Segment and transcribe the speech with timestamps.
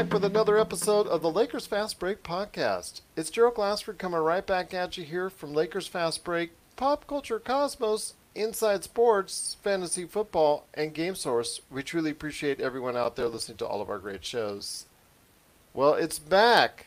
[0.00, 3.02] back with another episode of the Lakers Fast Break podcast.
[3.16, 7.38] It's Gerald Glassford coming right back at you here from Lakers Fast Break, Pop Culture
[7.38, 11.60] Cosmos, Inside Sports, Fantasy Football, and Game Source.
[11.70, 14.86] We truly appreciate everyone out there listening to all of our great shows.
[15.74, 16.86] Well, it's back.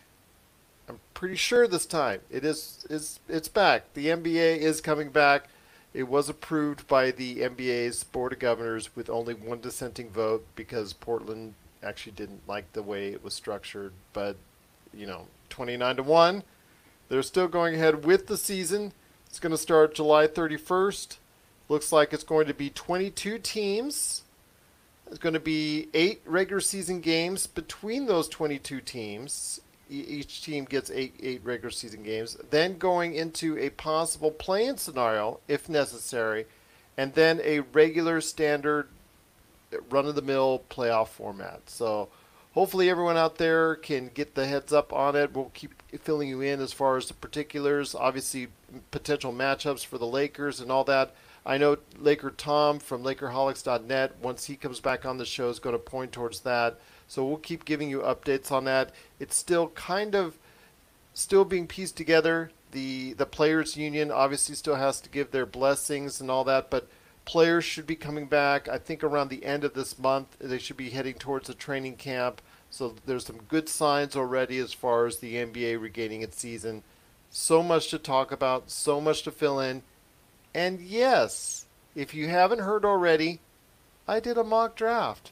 [0.90, 3.94] I'm pretty sure this time it is is it's back.
[3.94, 5.50] The NBA is coming back.
[5.94, 10.94] It was approved by the NBA's Board of Governors with only one dissenting vote because
[10.94, 13.94] Portland actually didn't like the way it was structured.
[14.14, 14.38] But,
[14.94, 16.44] you know, 29 to 1.
[17.10, 18.94] They're still going ahead with the season.
[19.28, 21.18] It's going to start July 31st.
[21.70, 24.24] Looks like it's going to be 22 teams.
[25.08, 29.60] It's going to be eight regular season games between those 22 teams.
[29.90, 32.38] Each team gets eight, eight regular season games.
[32.50, 36.46] Then going into a possible play-in scenario, if necessary,
[36.98, 38.88] and then a regular standard
[39.90, 41.70] run-of-the-mill playoff format.
[41.70, 42.10] So
[42.54, 45.34] hopefully everyone out there can get the heads up on it.
[45.34, 47.96] We'll keep filling you in as far as the particulars.
[47.96, 48.48] Obviously,
[48.92, 51.14] potential matchups for the Lakers and all that.
[51.46, 55.76] I know Laker Tom from LakerHolics.net, once he comes back on the show, is going
[55.76, 56.80] to point towards that.
[57.08, 58.92] So we'll keep giving you updates on that.
[59.20, 60.38] It's still kind of
[61.14, 62.52] still being pieced together.
[62.72, 66.88] The the players union obviously still has to give their blessings and all that, but
[67.26, 68.68] players should be coming back.
[68.68, 71.96] I think around the end of this month they should be heading towards a training
[71.96, 72.42] camp.
[72.70, 76.84] So there's some good signs already as far as the NBA regaining its season.
[77.30, 79.84] So much to talk about, so much to fill in.
[80.54, 83.40] And yes, if you haven't heard already,
[84.08, 85.32] I did a mock draft.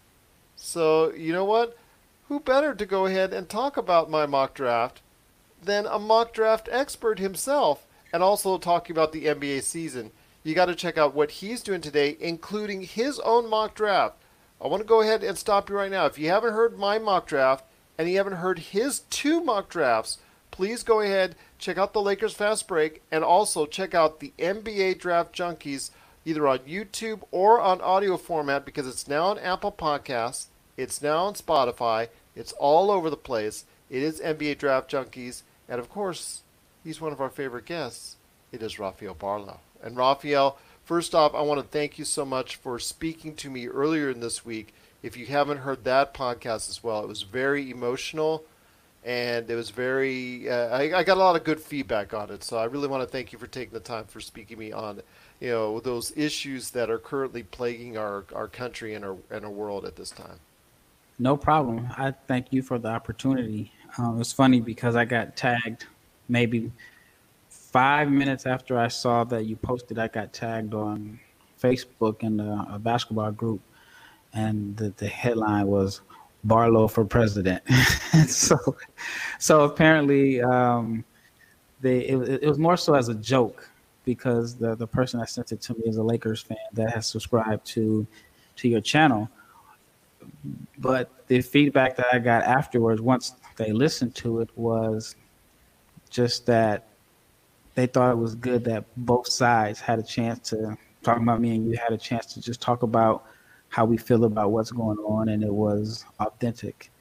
[0.56, 1.78] So, you know what?
[2.28, 5.02] Who better to go ahead and talk about my mock draft
[5.62, 10.12] than a mock draft expert himself and also talking about the NBA season?
[10.44, 14.16] You got to check out what he's doing today, including his own mock draft.
[14.60, 16.06] I want to go ahead and stop you right now.
[16.06, 17.66] If you haven't heard my mock draft
[17.98, 20.18] and you haven't heard his two mock drafts,
[20.50, 25.00] please go ahead, check out the Lakers Fast Break, and also check out the NBA
[25.00, 25.92] Draft Junkies
[26.26, 30.48] either on YouTube or on audio format because it's now on Apple Podcasts.
[30.76, 32.10] It's now on Spotify.
[32.36, 33.66] It's all over the place.
[33.90, 35.44] It is NBA Draft Junkies.
[35.70, 36.42] And of course,
[36.84, 38.18] he's one of our favorite guests.
[38.52, 39.60] It is Rafael Barlow.
[39.84, 43.68] And Rafael, first off, I want to thank you so much for speaking to me
[43.68, 44.74] earlier in this week.
[45.04, 48.44] If you haven't heard that podcast as well, it was very emotional
[49.04, 52.44] and it was very, uh, I, I got a lot of good feedback on it.
[52.44, 55.02] So I really want to thank you for taking the time for speaking me on
[55.42, 59.52] you know those issues that are currently plaguing our, our country and our and our
[59.52, 60.40] world at this time.
[61.20, 61.88] No problem.
[61.98, 63.74] I thank you for the opportunity.
[63.98, 65.86] Um, it's funny because I got tagged
[66.30, 66.72] maybe
[67.72, 69.98] five minutes after I saw that you posted.
[69.98, 71.20] I got tagged on
[71.62, 73.62] Facebook in a, a basketball group,
[74.34, 76.02] and the, the headline was
[76.44, 77.64] Barlow for president.
[78.28, 78.58] so,
[79.40, 81.04] so apparently, um,
[81.82, 83.70] they it, it was more so as a joke
[84.06, 87.08] because the the person that sent it to me is a Lakers fan that has
[87.08, 88.06] subscribed to
[88.58, 89.30] to your channel.
[90.78, 95.16] But the feedback that I got afterwards, once they listened to it, was
[96.10, 96.91] just that
[97.76, 101.56] they thought it was good that both sides had a chance to talking about me
[101.56, 103.26] and you had a chance to just talk about
[103.70, 106.92] how we feel about what's going on and it was authentic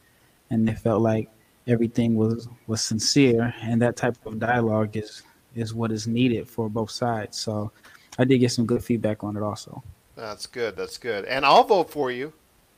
[0.51, 1.29] and they felt like
[1.67, 5.23] everything was was sincere and that type of dialogue is
[5.55, 7.39] is what is needed for both sides.
[7.39, 7.73] So
[8.19, 9.83] I did get some good feedback on it also.
[10.17, 10.77] That's good.
[10.77, 11.25] That's good.
[11.25, 12.33] And I'll vote for you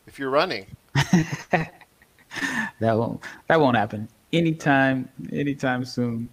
[0.06, 0.66] if you're running.
[1.52, 1.70] that
[2.80, 6.28] won't that won't happen anytime anytime soon.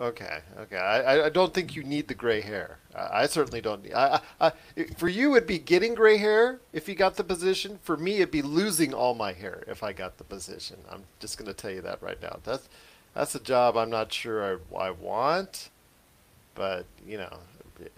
[0.00, 0.78] Okay, okay.
[0.78, 2.78] I, I don't think you need the gray hair.
[2.94, 3.82] I certainly don't.
[3.82, 4.52] Need, I, I,
[4.96, 7.78] for you, it'd be getting gray hair if you got the position.
[7.82, 10.78] For me, it'd be losing all my hair if I got the position.
[10.90, 12.38] I'm just going to tell you that right now.
[12.44, 12.66] That's
[13.14, 15.68] that's a job I'm not sure I, I want,
[16.54, 17.36] but you know,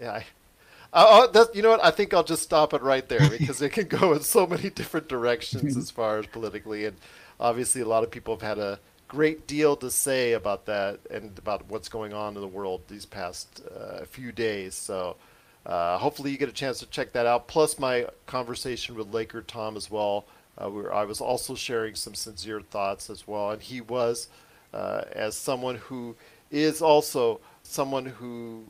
[0.05, 0.25] I.
[0.95, 1.83] Oh, that, you know what?
[1.83, 4.69] I think I'll just stop it right there because it can go in so many
[4.69, 6.97] different directions as far as politically, and
[7.39, 8.79] obviously a lot of people have had a
[9.13, 13.05] great deal to say about that and about what's going on in the world these
[13.05, 14.73] past uh, few days.
[14.73, 15.17] So
[15.67, 17.47] uh, hopefully you get a chance to check that out.
[17.47, 20.25] Plus my conversation with Laker Tom as well,
[20.57, 24.29] uh, where I was also sharing some sincere thoughts as well, and he was
[24.73, 26.15] uh, as someone who
[26.49, 28.65] is also someone who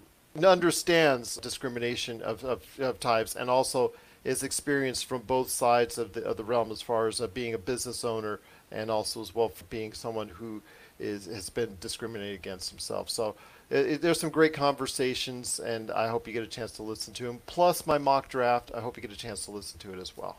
[0.45, 3.93] understands discrimination of, of, of, types and also
[4.25, 7.53] is experienced from both sides of the, of the realm as far as uh, being
[7.53, 8.41] a business owner
[8.73, 10.61] and also as well for being someone who
[10.99, 13.09] is has been discriminated against himself.
[13.09, 13.35] So
[13.69, 17.13] it, it, there's some great conversations, and I hope you get a chance to listen
[17.15, 17.41] to them.
[17.45, 20.15] Plus my mock draft, I hope you get a chance to listen to it as
[20.17, 20.37] well.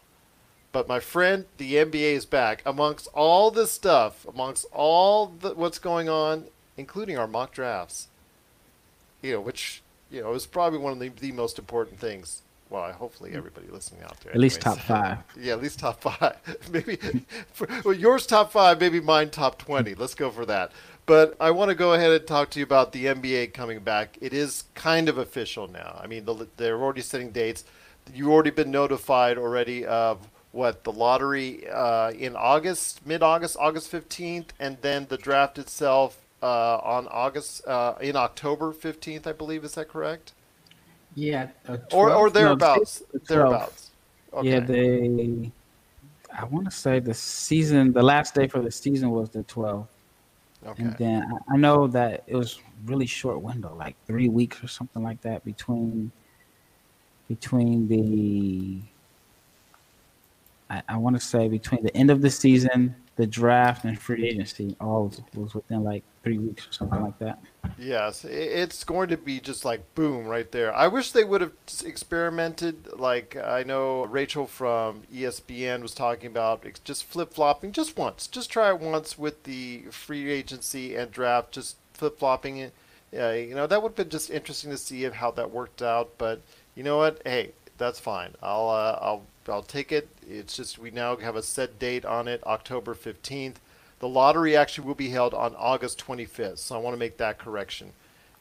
[0.73, 2.63] But my friend, the NBA is back.
[2.67, 6.45] Amongst all this stuff, amongst all the, what's going on,
[6.77, 8.09] including our mock drafts,
[9.23, 12.43] you know, which you know is probably one of the, the most important things.
[12.75, 14.33] Well, hopefully everybody listening out there.
[14.33, 15.19] At least top five.
[15.41, 16.37] Yeah, at least top five.
[16.73, 16.97] maybe
[17.53, 19.95] for, well, yours top five, maybe mine top twenty.
[19.95, 20.73] Let's go for that.
[21.07, 24.19] But I want to go ahead and talk to you about the NBA coming back.
[24.21, 26.01] It is kind of official now.
[26.03, 27.63] I mean, the, they're already setting dates.
[28.13, 34.53] You've already been notified already of what the lottery uh, in August, mid-August, August fifteenth,
[34.59, 39.63] and then the draft itself uh, on August uh, in October fifteenth, I believe.
[39.63, 40.33] Is that correct?
[41.15, 43.03] Yeah, uh, Or or 12 no, thereabouts.
[43.13, 43.27] the 12th.
[43.29, 43.91] thereabouts.
[44.33, 44.49] Okay.
[44.49, 45.53] Yeah, they.
[46.37, 49.87] I want to say the season, the last day for the season was the 12th.
[50.67, 50.83] okay.
[50.83, 54.67] And then I- I know that it was really short window, like three weeks or
[54.69, 56.11] something like that between
[57.29, 58.81] between the
[60.71, 64.27] I, I want to say between the end of the season, the draft, and free
[64.27, 67.39] agency, all was, was within like three weeks or something like that.
[67.79, 70.75] Yes, it's going to be just like boom right there.
[70.75, 71.53] I wish they would have
[71.85, 72.89] experimented.
[72.99, 78.27] Like I know Rachel from ESPN was talking about just flip flopping just once.
[78.27, 81.53] Just try it once with the free agency and draft.
[81.53, 82.73] Just flip flopping it.
[83.13, 86.17] Yeah, you know that would have been just interesting to see how that worked out.
[86.19, 86.41] But
[86.75, 87.21] you know what?
[87.25, 88.31] Hey, that's fine.
[88.43, 90.09] I'll uh, I'll I'll take it.
[90.29, 93.61] It's just we now have a set date on it, October fifteenth.
[94.01, 97.39] The lottery actually will be held on August 25th, so I want to make that
[97.39, 97.93] correction.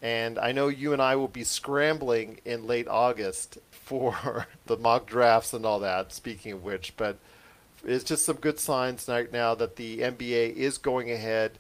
[0.02, 5.06] And I know you and I will be scrambling in late August for the mock
[5.06, 7.18] drafts and all that, speaking of which, but
[7.86, 11.60] it's just some good signs right now that the NBA is going ahead.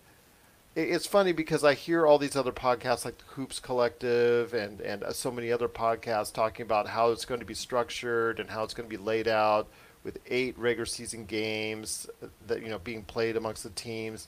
[0.75, 5.03] It's funny because I hear all these other podcasts like the Hoops Collective and, and
[5.03, 8.63] uh, so many other podcasts talking about how it's going to be structured and how
[8.63, 9.67] it's going to be laid out
[10.03, 12.07] with eight regular season games
[12.47, 14.27] that you know being played amongst the teams,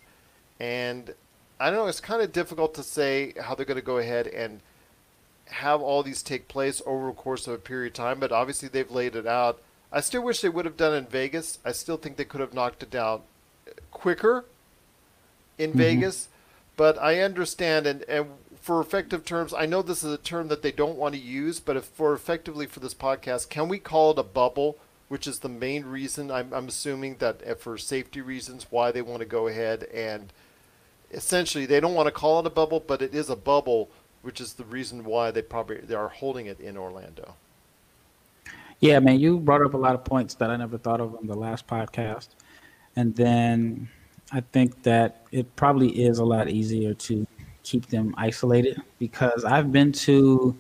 [0.60, 1.14] and
[1.60, 4.28] I don't know it's kind of difficult to say how they're going to go ahead
[4.28, 4.62] and
[5.48, 8.20] have all these take place over the course of a period of time.
[8.20, 9.62] But obviously they've laid it out.
[9.92, 11.60] I still wish they would have done it in Vegas.
[11.64, 13.22] I still think they could have knocked it down
[13.92, 14.46] quicker
[15.58, 15.78] in Mhm.
[15.78, 16.28] Vegas,
[16.76, 18.28] but I understand and and
[18.62, 21.60] for effective terms, I know this is a term that they don't want to use,
[21.60, 24.78] but if for effectively for this podcast, can we call it a bubble?
[25.08, 29.02] Which is the main reason I'm, I'm assuming that uh, for safety reasons why they
[29.02, 30.34] want to go ahead and
[31.12, 33.90] essentially they don't want to call it a bubble, but it is a bubble,
[34.24, 37.36] which is the reason why they probably they are holding it in Orlando.
[38.80, 41.28] Yeah, man, you brought up a lot of points that I never thought of on
[41.28, 42.30] the last podcast.
[42.96, 43.90] And then
[44.32, 47.26] I think that it probably is a lot easier to
[47.64, 50.56] keep them isolated because I've been to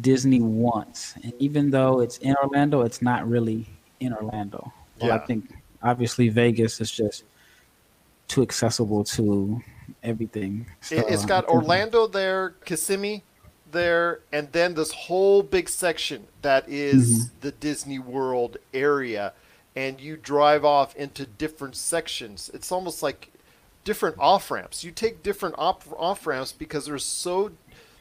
[0.00, 1.14] Disney wants.
[1.22, 3.66] And even though it's in Orlando, it's not really
[4.00, 4.72] in Orlando.
[5.00, 5.52] Well, I think
[5.82, 7.24] obviously Vegas is just
[8.28, 9.62] too accessible to
[10.02, 10.66] everything.
[10.80, 13.22] So it's got Orlando there, Kissimmee
[13.70, 17.40] there, and then this whole big section that is mm-hmm.
[17.40, 19.32] the Disney World area.
[19.74, 22.50] And you drive off into different sections.
[22.54, 23.30] It's almost like
[23.84, 24.82] different off ramps.
[24.82, 27.52] You take different off ramps because they're so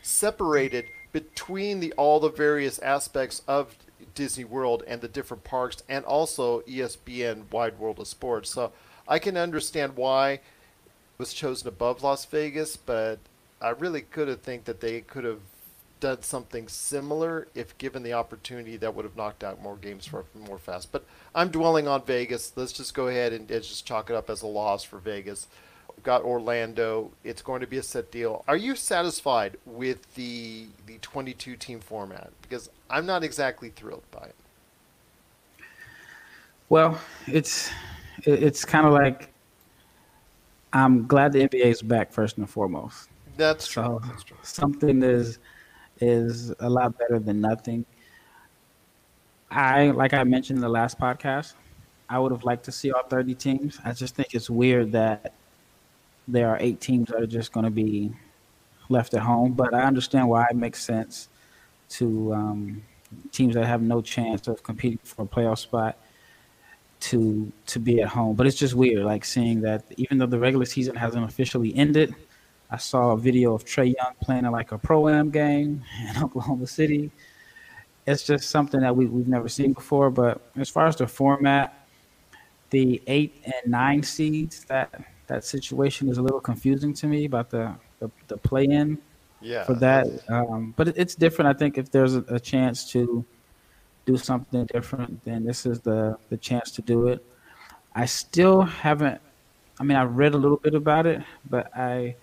[0.01, 3.73] separated between the all the various aspects of
[4.15, 8.49] Disney World and the different parks, and also ESPN Wide World of Sports.
[8.49, 8.73] So
[9.07, 10.41] I can understand why it
[11.17, 13.19] was chosen above Las Vegas, but
[13.61, 15.39] I really could have think that they could have
[16.01, 20.25] done something similar if given the opportunity that would have knocked out more games for
[20.37, 20.91] more fast.
[20.91, 22.51] But I'm dwelling on Vegas.
[22.57, 25.47] Let's just go ahead and, and just chalk it up as a loss for Vegas.
[26.05, 27.11] Got Orlando.
[27.23, 28.45] It's going to be a set deal.
[28.47, 32.31] Are you satisfied with the the 22 team format?
[32.43, 34.35] Because I'm not exactly thrilled by it.
[36.69, 37.71] Well, it's
[38.23, 39.33] it's kind of like
[40.73, 43.09] I'm glad the NBA is back first and foremost.
[43.35, 43.83] That's true.
[43.83, 44.37] So That's true.
[44.43, 45.39] something is
[46.01, 47.83] is a lot better than nothing.
[49.49, 51.53] I like I mentioned in the last podcast,
[52.09, 53.79] I would have liked to see all 30 teams.
[53.83, 55.33] I just think it's weird that
[56.27, 58.11] there are eight teams that are just going to be
[58.89, 59.53] left at home.
[59.53, 61.29] But I understand why it makes sense
[61.89, 62.83] to um,
[63.31, 65.97] teams that have no chance of competing for a playoff spot
[67.01, 68.35] to to be at home.
[68.35, 72.15] But it's just weird, like seeing that even though the regular season hasn't officially ended,
[72.71, 76.23] I saw a video of Trae Young playing in like a pro am game in
[76.23, 77.11] Oklahoma City.
[78.07, 80.11] It's just something that we, we've never seen before.
[80.11, 81.87] But as far as the format,
[82.69, 87.49] the eight and nine seeds, that that situation is a little confusing to me about
[87.49, 88.97] the the, the play in
[89.41, 89.63] Yeah.
[89.63, 90.07] for that.
[90.29, 91.47] Um, but it, it's different.
[91.55, 93.23] I think if there's a, a chance to
[94.05, 97.23] do something different, then this is the the chance to do it.
[97.95, 99.21] I still haven't.
[99.79, 102.15] I mean, I've read a little bit about it, but I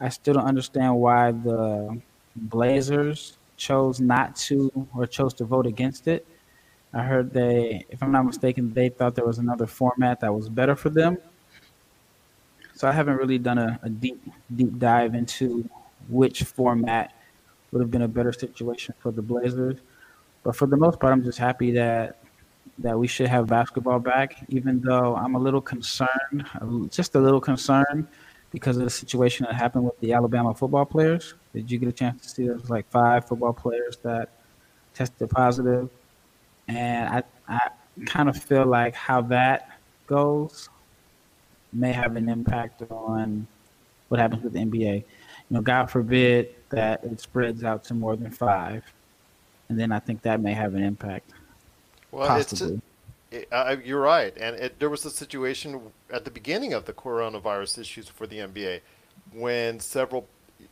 [0.00, 2.00] I still don't understand why the
[2.36, 6.26] Blazers chose not to or chose to vote against it.
[6.92, 10.48] I heard they, if I'm not mistaken, they thought there was another format that was
[10.48, 11.18] better for them.
[12.84, 14.20] So I haven't really done a, a deep
[14.54, 15.66] deep dive into
[16.10, 17.14] which format
[17.72, 19.78] would have been a better situation for the Blazers.
[20.42, 22.18] But for the most part, I'm just happy that
[22.80, 26.44] that we should have basketball back, even though I'm a little concerned,
[26.90, 28.06] just a little concerned
[28.50, 31.32] because of the situation that happened with the Alabama football players.
[31.54, 32.50] Did you get a chance to see?
[32.50, 34.28] Was like five football players that
[34.92, 35.88] tested positive,
[36.68, 37.70] and I I
[38.04, 40.68] kind of feel like how that goes
[41.74, 43.46] may have an impact on
[44.08, 44.96] what happens with the NBA.
[44.96, 45.04] You
[45.50, 48.82] know, God forbid that it spreads out to more than five,
[49.68, 51.30] and then I think that may have an impact.
[52.10, 52.80] Well, possibly.
[53.30, 56.92] it's uh, you're right, and it, there was a situation at the beginning of the
[56.92, 58.80] coronavirus issues for the NBA
[59.32, 60.28] when several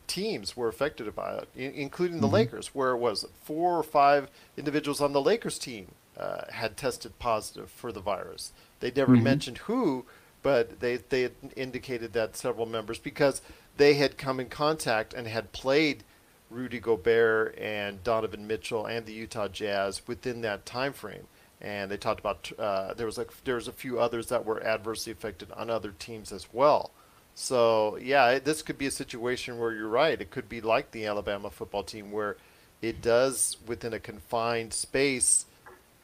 [0.06, 2.35] teams were affected by it, including the mm-hmm.
[2.35, 7.18] Lakers, where it was four or five individuals on the Lakers team uh, had tested
[7.18, 8.52] positive for the virus.
[8.80, 9.25] They never mm-hmm.
[9.25, 10.04] mentioned who,
[10.42, 13.42] but they they indicated that several members because
[13.76, 16.04] they had come in contact and had played
[16.50, 21.26] Rudy Gobert and Donovan Mitchell and the Utah Jazz within that time frame.
[21.61, 24.62] And they talked about uh, there was like there was a few others that were
[24.62, 26.90] adversely affected on other teams as well.
[27.34, 30.20] So yeah, this could be a situation where you're right.
[30.20, 32.37] It could be like the Alabama football team where
[32.82, 35.46] it does within a confined space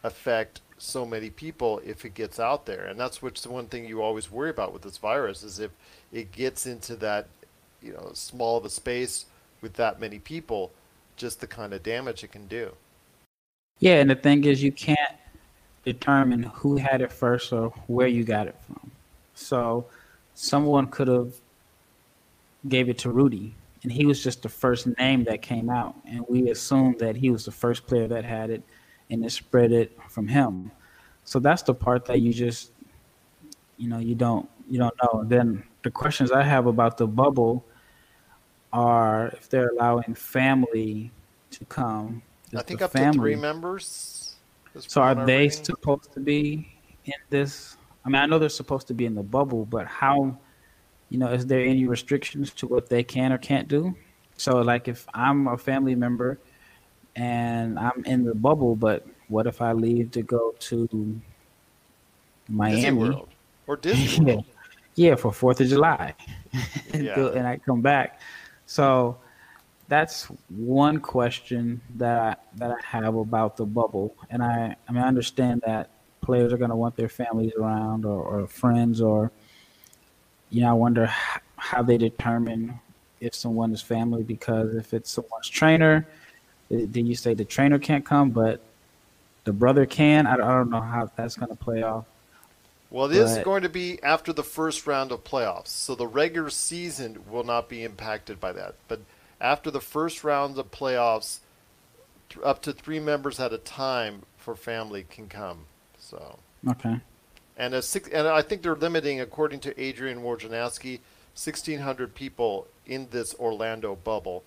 [0.04, 2.86] affect so many people if it gets out there.
[2.86, 5.70] And that's what's the one thing you always worry about with this virus is if
[6.12, 7.28] it gets into that,
[7.82, 9.26] you know, small of a space
[9.60, 10.72] with that many people,
[11.16, 12.72] just the kind of damage it can do.
[13.80, 14.98] Yeah, and the thing is you can't
[15.84, 18.90] determine who had it first or where you got it from.
[19.34, 19.86] So
[20.34, 21.34] someone could have
[22.68, 26.24] gave it to Rudy and he was just the first name that came out and
[26.28, 28.62] we assumed that he was the first player that had it
[29.10, 30.70] and it spread it from him.
[31.24, 32.70] So that's the part that you just,
[33.76, 35.20] you know, you don't you don't know.
[35.20, 37.64] And then the questions I have about the bubble
[38.72, 41.10] are if they're allowing family
[41.52, 42.22] to come.
[42.56, 44.36] I think up family, to three members.
[44.78, 45.64] So are they reading.
[45.64, 46.68] supposed to be
[47.04, 47.76] in this?
[48.04, 50.38] I mean, I know they're supposed to be in the bubble, but how?
[51.10, 53.96] You know, is there any restrictions to what they can or can't do?
[54.36, 56.38] So, like, if I'm a family member
[57.18, 61.20] and I'm in the bubble, but what if I leave to go to
[62.48, 63.28] Miami Disney World
[63.66, 64.44] or Disney World?
[64.94, 66.14] yeah, for Fourth of July,
[66.94, 67.28] yeah.
[67.30, 68.20] and I come back.
[68.66, 69.18] So
[69.88, 75.02] that's one question that I, that I have about the bubble, and I I mean
[75.02, 79.32] I understand that players are going to want their families around or, or friends, or
[80.50, 81.06] you know I wonder
[81.56, 82.78] how they determine
[83.20, 86.06] if someone is family because if it's someone's trainer
[86.70, 88.60] then you say the trainer can't come, but
[89.44, 90.26] the brother can.
[90.26, 92.04] I, I don't know how that's going to play off.
[92.90, 96.48] Well, it is going to be after the first round of playoffs, so the regular
[96.48, 98.76] season will not be impacted by that.
[98.88, 99.00] But
[99.40, 101.40] after the first round of playoffs,
[102.42, 105.66] up to three members at a time for family can come.
[105.98, 107.00] So okay,
[107.58, 111.00] and a six, and I think they're limiting, according to Adrian Wojnarowski,
[111.34, 114.44] sixteen hundred people in this Orlando bubble.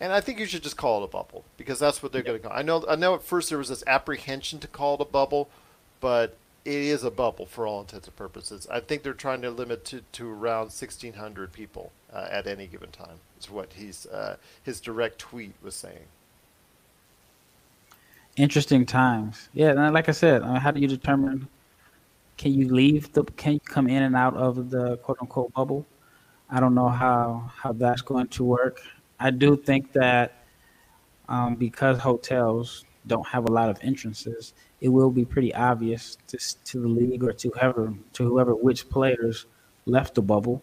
[0.00, 2.40] And I think you should just call it a bubble because that's what they're going
[2.40, 2.56] to call.
[2.56, 2.84] I know.
[2.88, 3.14] I know.
[3.14, 5.50] At first there was this apprehension to call it a bubble,
[6.00, 8.66] but it is a bubble for all intents and purposes.
[8.70, 12.90] I think they're trying to limit to, to around 1,600 people uh, at any given
[12.90, 13.20] time.
[13.38, 16.04] Is what he's uh, his direct tweet was saying.
[18.36, 19.48] Interesting times.
[19.52, 21.48] Yeah, like I said, uh, how do you determine?
[22.38, 23.24] Can you leave the?
[23.24, 25.86] Can you come in and out of the quote unquote bubble?
[26.50, 28.80] I don't know how how that's going to work.
[29.20, 30.44] I do think that
[31.28, 36.38] um, because hotels don't have a lot of entrances, it will be pretty obvious to,
[36.64, 39.46] to the league or to whoever to whoever which players
[39.86, 40.62] left the bubble.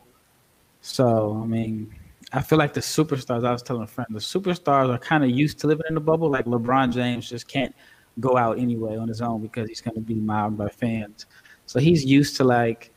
[0.82, 1.94] So I mean,
[2.34, 3.46] I feel like the superstars.
[3.46, 6.02] I was telling a friend, the superstars are kind of used to living in the
[6.02, 6.30] bubble.
[6.30, 7.74] Like LeBron James just can't
[8.20, 11.28] go out anyway on his own because he's going to be mobbed by fans.
[11.68, 12.92] So he's used to like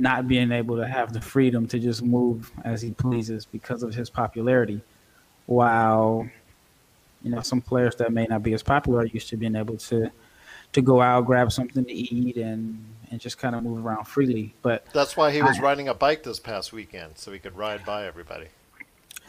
[0.00, 3.94] not being able to have the freedom to just move as he pleases because of
[3.94, 4.80] his popularity.
[5.46, 6.28] While
[7.22, 9.76] you know some players that may not be as popular are used to being able
[9.76, 10.10] to
[10.72, 14.54] to go out, grab something to eat, and and just kind of move around freely.
[14.62, 17.56] But that's why he was I, riding a bike this past weekend, so he could
[17.56, 18.48] ride by everybody.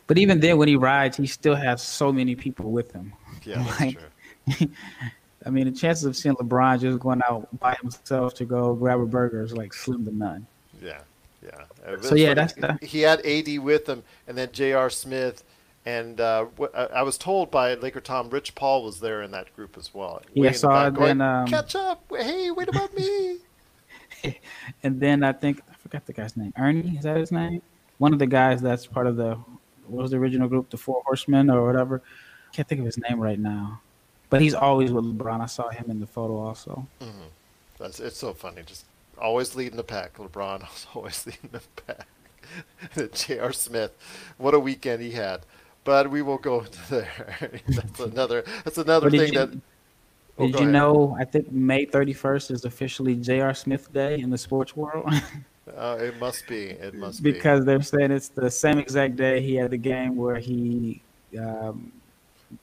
[0.08, 3.14] But even then, when he rides, he still has so many people with him.
[3.44, 3.98] Yeah, that's like,
[4.48, 4.68] true.
[5.46, 9.00] I mean, the chances of seeing LeBron just going out by himself to go grab
[9.00, 10.48] a burger is like slim to none.
[10.82, 11.02] Yeah,
[11.44, 11.50] yeah.
[11.86, 14.90] Uh, So yeah, that's the, he had AD with him, and then J.R.
[14.90, 15.44] Smith,
[15.86, 19.56] and uh, I I was told by Laker Tom, Rich Paul was there in that
[19.56, 20.22] group as well.
[20.34, 22.04] Yeah, the so going, then, um, catch up.
[22.10, 23.38] Hey, wait about me.
[24.84, 26.54] and then I think I forgot the guy's name.
[26.58, 27.62] Ernie is that his name?
[27.98, 29.38] One of the guys that's part of the
[29.88, 32.02] what was the original group, the Four Horsemen or whatever.
[32.54, 33.82] Can't think of his name right now,
[34.30, 35.42] but he's always with LeBron.
[35.42, 36.88] I saw him in the photo also.
[37.80, 38.62] That's it's so funny.
[38.66, 38.86] Just
[39.20, 40.16] always leading the pack.
[40.18, 42.08] LeBron was always leading the pack.
[43.14, 43.54] J.R.
[43.54, 43.92] Smith,
[44.38, 45.42] what a weekend he had.
[45.84, 47.52] But we will go into there.
[47.68, 48.44] that's another.
[48.64, 49.50] That's another thing you- that.
[50.38, 50.72] Oh, Did you ahead.
[50.72, 51.18] know?
[51.20, 53.54] I think May 31st is officially J.R.
[53.54, 55.12] Smith Day in the sports world
[55.78, 56.68] Uh, it must be.
[56.70, 57.32] It must be.
[57.34, 61.02] because they're saying it's the same exact day he had the game where he
[61.38, 61.92] um,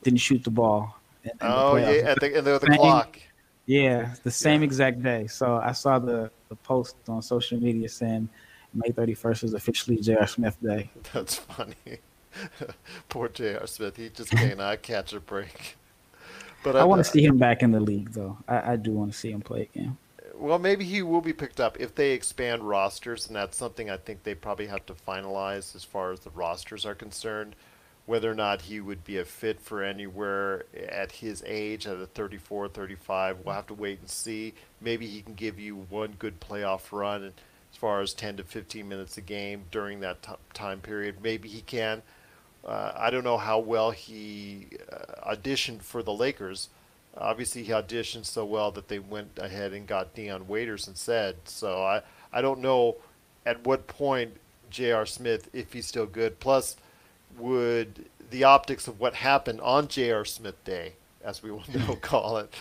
[0.02, 0.96] didn't shoot the ball.
[1.24, 2.02] in- in Oh playoffs.
[2.02, 3.18] yeah, and the, and the, the clock.
[3.66, 4.66] Yeah, the same Yeah.
[4.66, 5.26] exact day.
[5.26, 8.28] So I saw the, the post on social media saying
[8.72, 10.26] May 31st is officially J.R.
[10.26, 10.90] Smith Day.
[11.12, 11.74] That's funny.
[13.08, 13.66] Poor J.R.
[13.66, 13.96] Smith.
[13.96, 15.76] He just cannot catch a break.
[16.62, 18.38] But I want to uh, see him back in the league, though.
[18.48, 19.96] I, I do want to see him play again.
[20.34, 23.96] Well, maybe he will be picked up if they expand rosters, and that's something I
[23.96, 27.56] think they probably have to finalize as far as the rosters are concerned.
[28.06, 32.06] Whether or not he would be a fit for anywhere at his age, at a
[32.06, 34.54] 34, 35, we'll have to wait and see.
[34.80, 37.32] Maybe he can give you one good playoff run as
[37.76, 41.16] far as 10 to 15 minutes a game during that t- time period.
[41.20, 42.02] Maybe he can.
[42.64, 46.68] Uh, I don't know how well he uh, auditioned for the Lakers.
[47.16, 51.36] Obviously, he auditioned so well that they went ahead and got Dion Waiters instead.
[51.44, 52.96] So I, I don't know
[53.44, 54.36] at what point
[54.70, 55.06] J.R.
[55.06, 56.40] Smith, if he's still good.
[56.40, 56.76] Plus,
[57.38, 60.24] would the optics of what happened on J.R.
[60.24, 60.94] Smith Day,
[61.24, 62.52] as we will now call it,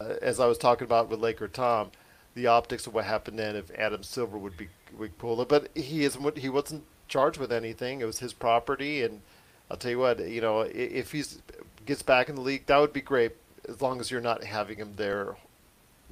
[0.00, 1.90] uh, as I was talking about with Laker Tom,
[2.34, 5.68] the optics of what happened then if Adam Silver would be would pull it, but
[5.74, 6.38] he isn't.
[6.38, 8.00] He wasn't charged with anything.
[8.00, 9.20] It was his property, and
[9.70, 11.24] I'll tell you what, you know, if he
[11.84, 13.32] gets back in the league, that would be great,
[13.68, 15.36] as long as you're not having him there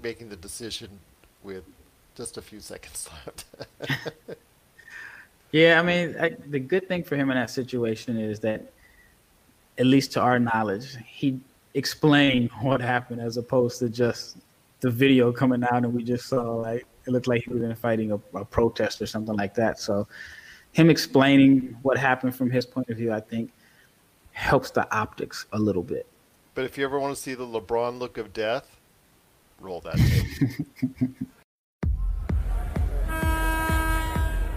[0.02, 1.00] making the decision
[1.42, 1.64] with
[2.16, 3.44] just a few seconds left.
[5.52, 8.72] Yeah, I mean, I, the good thing for him in that situation is that,
[9.78, 11.38] at least to our knowledge, he
[11.74, 14.38] explained what happened as opposed to just
[14.80, 17.74] the video coming out and we just saw like it looked like he was in
[17.74, 19.78] fighting a, a protest or something like that.
[19.78, 20.06] So,
[20.72, 23.50] him explaining what happened from his point of view, I think,
[24.32, 26.06] helps the optics a little bit.
[26.54, 28.76] but if you ever want to see the LeBron look of death,
[29.60, 29.96] roll that
[30.98, 31.10] tape.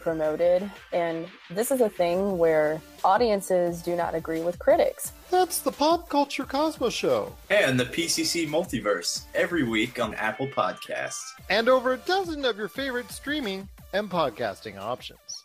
[0.00, 0.68] promoted.
[0.92, 5.12] And this is a thing where audiences do not agree with critics.
[5.30, 7.34] That's the Pop Culture Cosmos Show.
[7.50, 11.22] and the PCC Multiverse every week on Apple Podcasts.
[11.48, 15.44] and over a dozen of your favorite streaming and podcasting options.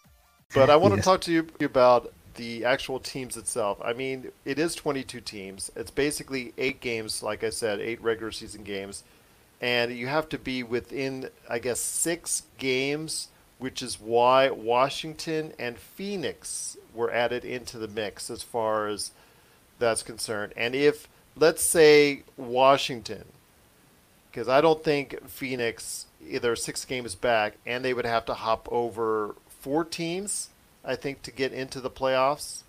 [0.54, 3.78] But I want to talk to you about the actual teams itself.
[3.84, 5.70] I mean, it is 22 teams.
[5.76, 9.04] It's basically eight games, like I said, eight regular season games.
[9.60, 13.28] And you have to be within, I guess, six games,
[13.62, 19.12] which is why Washington and Phoenix were added into the mix as far as
[19.80, 20.54] that's concerned.
[20.58, 23.26] And if, let's say, Washington
[24.32, 28.68] because I don't think Phoenix either six games back, and they would have to hop
[28.72, 30.50] over four teams,
[30.86, 32.62] I think, to get into the playoffs.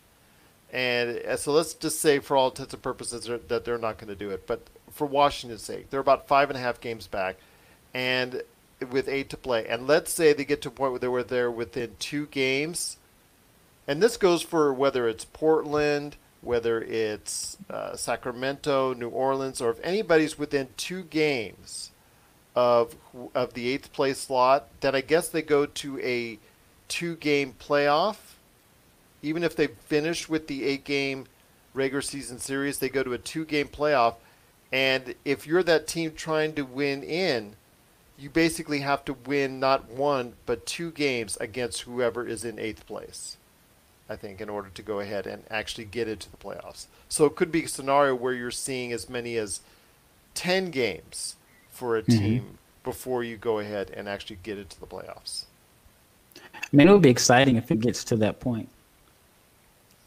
[0.72, 4.08] And uh, so let's just say, for all intents and purposes, that they're not going
[4.08, 4.46] to do it.
[4.46, 7.36] But for Washington's sake, they're about five and a half games back,
[7.94, 8.42] and
[8.84, 9.66] with eight to play.
[9.66, 12.96] And let's say they get to a point where they were there within two games.
[13.86, 19.80] And this goes for whether it's Portland, whether it's uh, Sacramento, New Orleans, or if
[19.82, 21.90] anybody's within two games
[22.54, 22.94] of
[23.34, 26.38] of the eighth place slot, then I guess they go to a
[26.88, 28.16] two game playoff.
[29.22, 31.26] even if they finish with the eight game
[31.74, 34.16] regular season series, they go to a two game playoff.
[34.72, 37.56] And if you're that team trying to win in,
[38.18, 42.86] you basically have to win not one, but two games against whoever is in eighth
[42.86, 43.36] place,
[44.08, 46.86] I think, in order to go ahead and actually get into the playoffs.
[47.08, 49.60] So it could be a scenario where you're seeing as many as
[50.34, 51.36] 10 games
[51.70, 52.40] for a Mhm.
[52.40, 55.44] team before you go ahead and actually get into the playoffs.
[56.54, 58.68] I mean, it would be exciting if it gets to that point.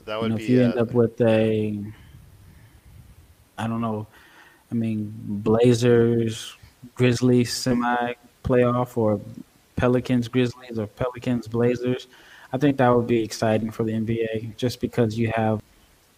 [0.06, 1.80] That You would know, be if you uh, end up with a,
[3.58, 4.08] I don't know,
[4.72, 6.56] I mean, Blazers,
[6.94, 9.20] Grizzlies semi playoff or
[9.76, 12.08] Pelicans, Grizzlies or Pelicans, Blazers.
[12.54, 15.62] I think that would be exciting for the NBA just because you have,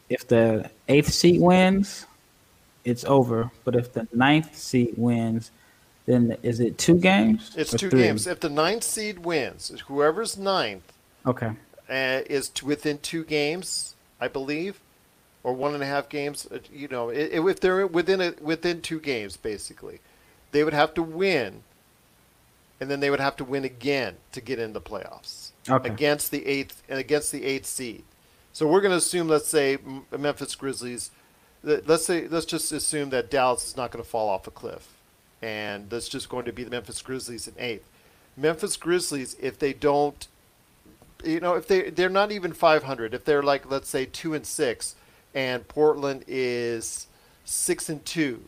[0.10, 2.06] if the eighth seed wins,
[2.84, 3.49] it's over.
[3.63, 5.51] But if the ninth seed wins,
[6.06, 7.53] then is it two games?
[7.58, 8.01] It's two three?
[8.01, 8.27] games.
[8.27, 10.93] If the ninth seed wins, whoever's ninth
[11.25, 11.51] Okay.
[11.89, 14.80] uh, is within two games, I believe,
[15.43, 16.47] or one and a half games.
[16.51, 19.99] uh, You know, if they're within a, within two games, basically,
[20.51, 21.63] they would have to win,
[22.79, 25.89] and then they would have to win again to get in the playoffs Okay.
[25.89, 28.03] against the eighth and against the eighth seed.
[28.53, 29.77] So we're going to assume, let's say,
[30.17, 31.12] Memphis Grizzlies.
[31.63, 34.93] Let's say, let's just assume that Dallas is not going to fall off a cliff,
[35.41, 37.88] and that's just going to be the Memphis Grizzlies in eighth.
[38.36, 40.27] Memphis Grizzlies, if they don't
[41.23, 44.45] you know, if they they're not even 500, if they're like let's say two and
[44.45, 44.95] six,
[45.33, 47.07] and Portland is
[47.43, 48.43] six and two,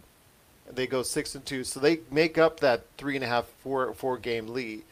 [0.73, 3.93] they go six and two, so they make up that three and a half four
[3.93, 4.83] four game lead,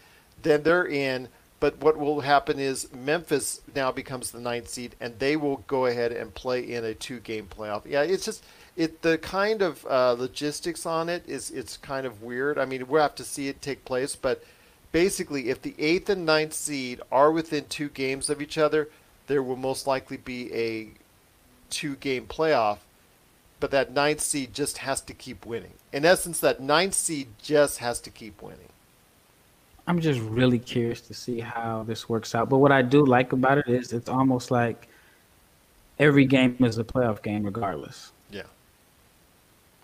[0.41, 1.29] then they're in.
[1.59, 5.87] But what will happen is Memphis now becomes the ninth seed, and they will go
[5.87, 7.83] ahead and play in a two game playoff.
[7.85, 8.43] Yeah, it's just
[8.75, 12.59] it the kind of uh, logistics on it is it's kind of weird.
[12.59, 14.43] I mean, we'll have to see it take place, but
[14.91, 18.89] basically, if the eighth and ninth seed are within two games of each other,
[19.25, 20.89] there will most likely be a
[21.69, 22.77] two game playoff.
[23.59, 25.73] But that ninth seed just has to keep winning.
[25.91, 28.69] In essence, that ninth seed just has to keep winning.
[29.87, 32.49] I'm just really curious to see how this works out.
[32.49, 34.87] But what I do like about it is it's almost like
[35.97, 38.11] every game is a playoff game, regardless.
[38.29, 38.43] Yeah.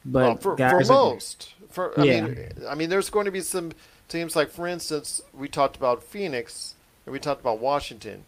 [0.06, 2.22] But well, for, for guys are- most, for I Yeah.
[2.28, 3.72] mean, I mean, there's going to be some
[4.10, 8.26] teams like, for instance, we talked about Phoenix and we talked about Washington.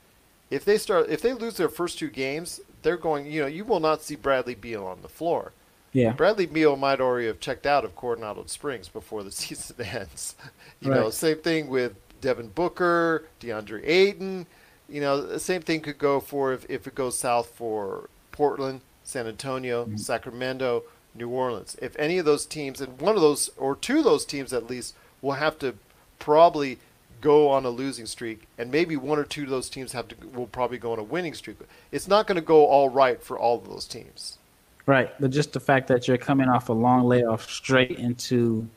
[0.49, 3.25] If they start, if they lose their first two games, they're going.
[3.25, 5.51] You know, you will not see Bradley Beal on the floor.
[5.91, 10.35] yeah, Bradley Beal might already have checked out of Coronado Springs before the season ends.
[10.79, 14.45] You know, same thing with Devin Booker, DeAndre Ayton.
[14.87, 18.81] You know, the same thing could go for if, if it goes south for Portland,
[19.03, 19.97] San Antonio, Mm-hmm.
[19.97, 20.83] Sacramento,
[21.15, 21.75] New Orleans.
[21.81, 24.69] If any of those teams, and one of those, or two of those teams at
[24.69, 25.75] least, will have to
[26.19, 26.77] probably
[27.25, 30.15] go on a losing streak, and maybe one or two of those teams have to
[30.35, 31.57] will probably go on a winning streak.
[31.91, 34.37] It's not going to go all right for all of those teams.
[34.85, 35.09] right.
[35.19, 38.67] But just the fact that you're coming off a long layoff straight into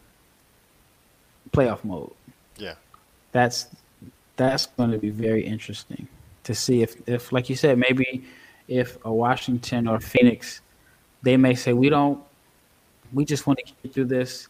[1.52, 2.10] playoff mode,
[2.56, 2.74] Yeah.
[3.32, 3.66] that's
[4.36, 6.08] that's going to be very interesting
[6.44, 8.24] to see if, if like you said, maybe
[8.68, 10.62] if a Washington or Phoenix,
[11.22, 12.18] they may say we don't,
[13.12, 14.48] we just want to get through this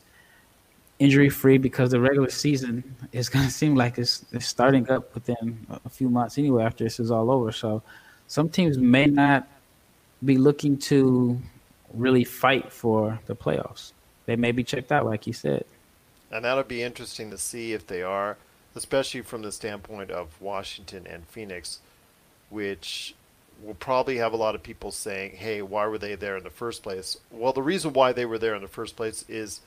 [0.99, 5.15] injury free because the regular season is going to seem like it's, it's starting up
[5.15, 7.53] within a few months anyway after this is all over.
[7.53, 7.83] So
[8.27, 9.49] some teams may not
[10.25, 11.41] be looking to
[11.95, 13.93] really fight for the playoffs.
[14.27, 15.65] They may be checked out, like you said.
[16.31, 18.37] And that'll be interesting to see if they are,
[18.75, 21.81] especially from the standpoint of Washington and Phoenix,
[22.51, 23.15] which
[23.63, 26.51] will probably have a lot of people saying, hey, why were they there in the
[26.51, 27.17] first place?
[27.31, 29.61] Well, the reason why they were there in the first place is,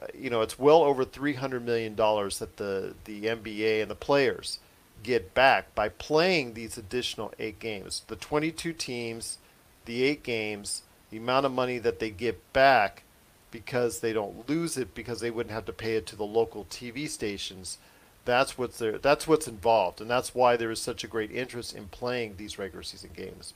[0.00, 4.60] Uh, you know, it's well over $300 million that the, the NBA and the players
[5.02, 8.02] get back by playing these additional eight games.
[8.08, 9.38] The 22 teams,
[9.84, 13.02] the eight games, the amount of money that they get back
[13.50, 16.64] because they don't lose it because they wouldn't have to pay it to the local
[16.66, 17.78] TV stations.
[18.24, 18.98] That's what's there.
[18.98, 22.58] That's what's involved, and that's why there is such a great interest in playing these
[22.58, 23.54] regular season games.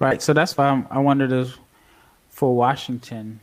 [0.00, 0.20] Right.
[0.20, 1.52] So that's why I'm, I wondered
[2.30, 3.40] for Washington,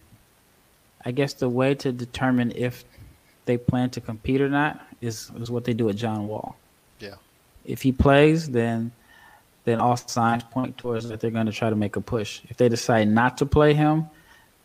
[1.06, 2.86] I guess the way to determine if
[3.46, 6.56] they plan to compete or not is, is what they do at John Wall.
[7.00, 7.16] Yeah.
[7.66, 8.92] If he plays, then
[9.66, 12.42] then all signs point towards that they're going to try to make a push.
[12.50, 14.08] If they decide not to play him,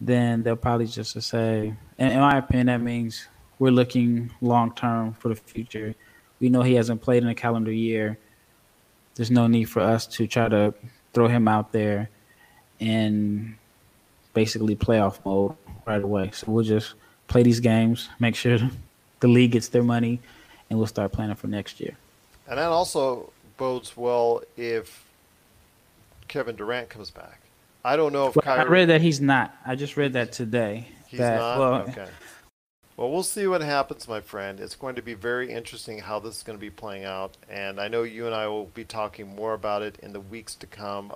[0.00, 5.14] then they'll probably just say, in, in my opinion, that means we're looking long term
[5.14, 5.94] for the future.
[6.40, 8.18] We know he hasn't played in a calendar year.
[9.14, 10.74] There's no need for us to try to
[11.12, 12.10] throw him out there
[12.78, 13.56] in
[14.34, 15.54] basically playoff mode
[15.86, 16.30] right away.
[16.32, 16.94] So we'll just
[17.28, 18.58] play these games, make sure
[19.20, 20.20] the league gets their money,
[20.70, 21.96] and we'll start planning for next year.
[22.46, 25.04] And that also bodes well if
[26.28, 27.40] Kevin Durant comes back.
[27.84, 28.60] I don't know if Well, Kyrie.
[28.60, 29.54] I read that he's not.
[29.66, 30.88] I just read that today.
[31.06, 31.58] He's that, not?
[31.58, 32.06] Well, okay.
[32.96, 34.58] Well, we'll see what happens, my friend.
[34.58, 37.36] It's going to be very interesting how this is going to be playing out.
[37.48, 40.56] And I know you and I will be talking more about it in the weeks
[40.56, 41.12] to come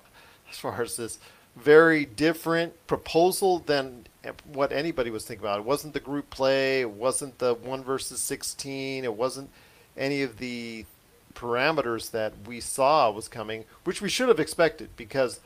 [0.51, 1.19] as far as this
[1.57, 4.07] very different proposal than
[4.53, 5.59] what anybody was thinking about.
[5.59, 9.51] It wasn't the group play, it wasn't the 1 versus 16, it wasn't
[9.97, 10.87] any of the
[11.35, 15.41] parameters that we saw was coming, which we should have expected because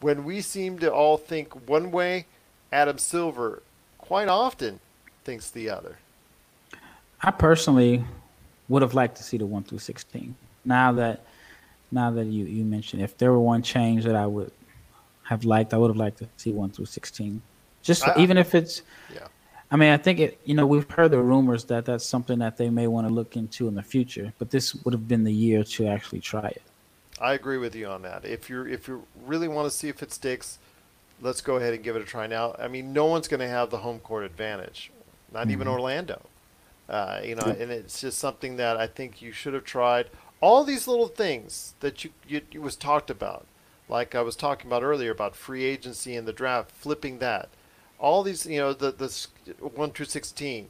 [0.00, 2.26] when we seem to all think one way,
[2.72, 3.62] Adam Silver
[3.98, 4.80] quite often
[5.24, 5.98] thinks the other.
[7.22, 8.04] I personally
[8.68, 10.34] would have liked to see the one through sixteen.
[10.64, 11.20] Now that
[11.92, 14.50] now that you you mentioned, if there were one change that I would
[15.32, 17.42] have liked, I would have liked to see one through sixteen.
[17.82, 19.26] Just I- even if it's, Yeah.
[19.70, 20.38] I mean, I think it.
[20.44, 23.36] You know, we've heard the rumors that that's something that they may want to look
[23.36, 24.32] into in the future.
[24.38, 26.62] But this would have been the year to actually try it.
[27.20, 28.24] I agree with you on that.
[28.24, 30.58] If you're if you really want to see if it sticks,
[31.22, 32.54] let's go ahead and give it a try now.
[32.58, 34.90] I mean, no one's going to have the home court advantage,
[35.32, 36.20] not even Orlando.
[36.88, 40.10] Uh, you know, and it's just something that I think you should have tried.
[40.42, 43.46] All these little things that you, you you was talked about,
[43.88, 47.48] like I was talking about earlier about free agency and the draft, flipping that.
[47.98, 49.28] All these, you know, the the
[49.60, 50.68] one through sixteen.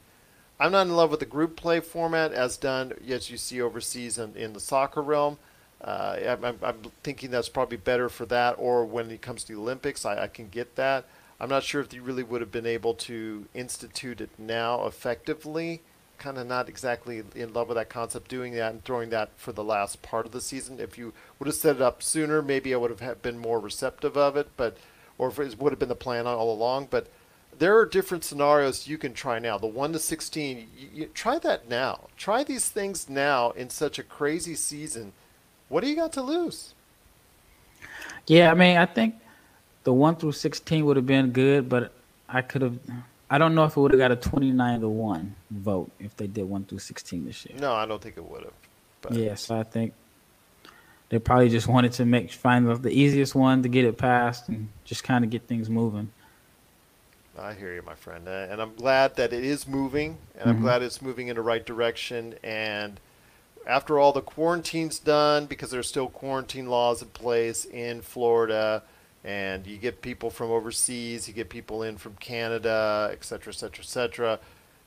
[0.61, 4.16] I'm not in love with the group play format as done, as you see overseas
[4.16, 5.38] in, in the soccer realm.
[5.81, 9.61] Uh, I'm, I'm, thinking that's probably better for that, or when it comes to the
[9.61, 11.05] Olympics, I, I can get that.
[11.40, 15.81] I'm not sure if you really would have been able to institute it now effectively.
[16.23, 19.51] Kind of not exactly in love with that concept, doing that and throwing that for
[19.51, 20.79] the last part of the season.
[20.79, 24.17] If you would have set it up sooner, maybe I would have been more receptive
[24.17, 24.77] of it, but
[25.19, 26.87] or if it would have been the plan all along.
[26.91, 27.09] But
[27.59, 29.59] there are different scenarios you can try now.
[29.59, 32.09] The one to sixteen, you, you try that now.
[32.17, 35.13] Try these things now in such a crazy season.
[35.69, 36.73] What do you got to lose?
[38.29, 39.17] Yeah, I mean, I think
[39.83, 41.91] the one through sixteen would have been good, but
[42.29, 42.79] I could have.
[43.33, 46.27] I don't know if it would have got a twenty-nine to one vote if they
[46.27, 47.59] did one through sixteen this year.
[47.59, 48.53] No, I don't think it would have.
[49.01, 49.95] But Yeah, so I think
[51.09, 54.51] they probably just wanted to make find the, the easiest one to get it passed
[54.51, 56.11] and just kind of get things moving.
[57.38, 60.64] I hear you, my friend, and I'm glad that it is moving, and I'm mm-hmm.
[60.64, 62.35] glad it's moving in the right direction.
[62.42, 63.01] And
[63.66, 68.83] after all the quarantine's done, because there's still quarantine laws in place in Florida,
[69.25, 73.57] and you get people from overseas, you get people in from Canada, et cetera, et
[73.57, 74.39] cetera, et cetera.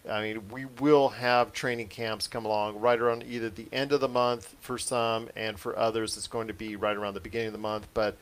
[0.10, 4.02] I mean, we will have training camps come along right around either the end of
[4.02, 7.48] the month for some, and for others, it's going to be right around the beginning
[7.48, 7.88] of the month.
[7.94, 8.18] But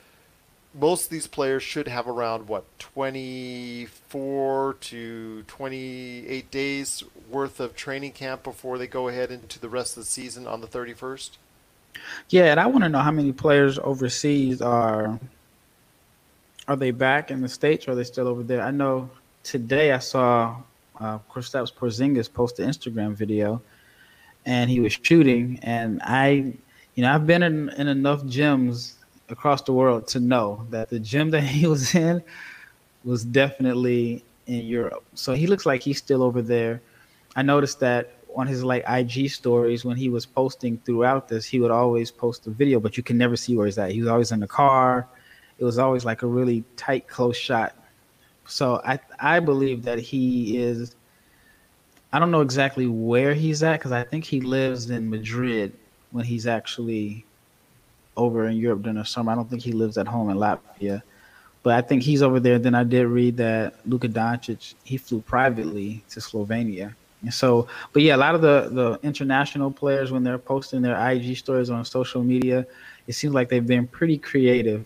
[0.74, 8.14] most of these players should have around what 24 to 28 days worth of training
[8.14, 11.32] camp before they go ahead into the rest of the season on the 31st.
[12.30, 15.20] Yeah, and I want to know how many players overseas are.
[16.68, 18.62] Are they back in the states or are they still over there?
[18.62, 19.10] I know
[19.44, 20.56] today I saw
[21.00, 23.62] uh, Kristaps Porzingis post an Instagram video,
[24.46, 25.60] and he was shooting.
[25.62, 26.54] And I,
[26.96, 28.94] you know, I've been in, in enough gyms
[29.30, 32.24] across the world to know that the gym that he was in
[33.04, 35.04] was definitely in Europe.
[35.16, 36.82] So he looks like he's still over there.
[37.36, 41.60] I noticed that on his like IG stories when he was posting throughout this, he
[41.60, 43.92] would always post a video, but you can never see where he's at.
[43.92, 45.08] He was always in the car.
[45.58, 47.76] It was always like a really tight, close shot.
[48.46, 50.96] So I I believe that he is.
[52.12, 55.74] I don't know exactly where he's at because I think he lives in Madrid
[56.12, 57.26] when he's actually
[58.16, 59.32] over in Europe during the summer.
[59.32, 61.02] I don't think he lives at home in Latvia,
[61.64, 62.60] but I think he's over there.
[62.60, 66.94] Then I did read that Luka Doncic he flew privately to Slovenia.
[67.24, 70.98] And so, but yeah, a lot of the the international players when they're posting their
[71.10, 72.68] IG stories on social media,
[73.08, 74.86] it seems like they've been pretty creative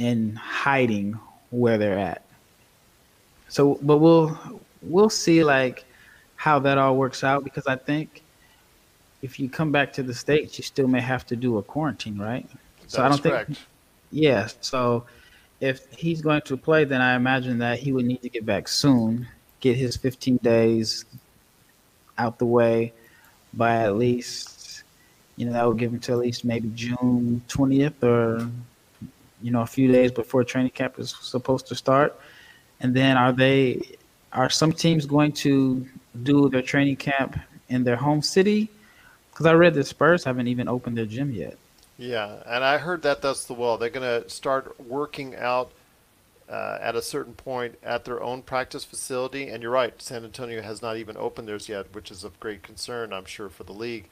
[0.00, 1.18] in hiding
[1.50, 2.22] where they're at.
[3.48, 4.38] So, but we'll
[4.82, 5.84] we'll see like
[6.36, 8.22] how that all works out because I think
[9.20, 12.18] if you come back to the states, you still may have to do a quarantine,
[12.18, 12.48] right?
[12.86, 13.48] so I don't correct.
[13.48, 13.58] think.
[14.10, 14.48] Yeah.
[14.60, 15.04] So
[15.60, 18.66] if he's going to play, then I imagine that he would need to get back
[18.68, 19.28] soon,
[19.60, 21.04] get his 15 days
[22.16, 22.92] out the way
[23.52, 24.84] by at least,
[25.36, 28.50] you know, that would give him to at least maybe June 20th or,
[29.42, 32.18] you know, a few days before training camp is supposed to start.
[32.80, 33.96] And then are they,
[34.32, 35.86] are some teams going to
[36.22, 38.68] do their training camp in their home city?
[39.30, 41.56] Because I read the Spurs haven't even opened their gym yet.
[41.98, 43.76] Yeah, and I heard that that's the well.
[43.76, 45.70] They're going to start working out
[46.48, 49.48] uh, at a certain point at their own practice facility.
[49.48, 52.62] And you're right, San Antonio has not even opened theirs yet, which is of great
[52.62, 54.06] concern, I'm sure, for the league.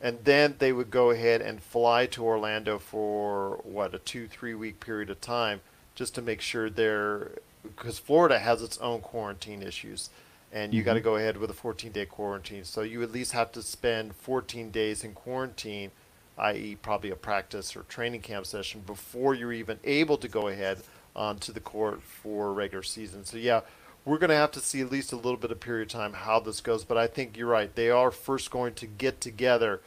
[0.00, 4.54] And then they would go ahead and fly to Orlando for what a two three
[4.54, 5.60] week period of time
[5.94, 7.32] just to make sure they're
[7.62, 10.10] because Florida has its own quarantine issues,
[10.52, 11.08] and you got to mm-hmm.
[11.08, 12.64] go ahead with a 14 day quarantine.
[12.64, 15.90] So you at least have to spend 14 days in quarantine,
[16.38, 20.78] i.e., probably a practice or training camp session before you're even able to go ahead
[21.16, 23.24] um, onto the court for regular season.
[23.24, 23.62] So yeah.
[24.06, 26.12] We're going to have to see at least a little bit of period of time
[26.12, 27.74] how this goes, but I think you're right.
[27.74, 29.80] They are first going to get together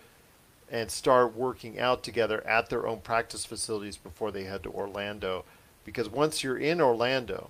[0.70, 5.46] and start working out together at their own practice facilities before they head to Orlando.
[5.86, 7.50] Because once you're in Orlando,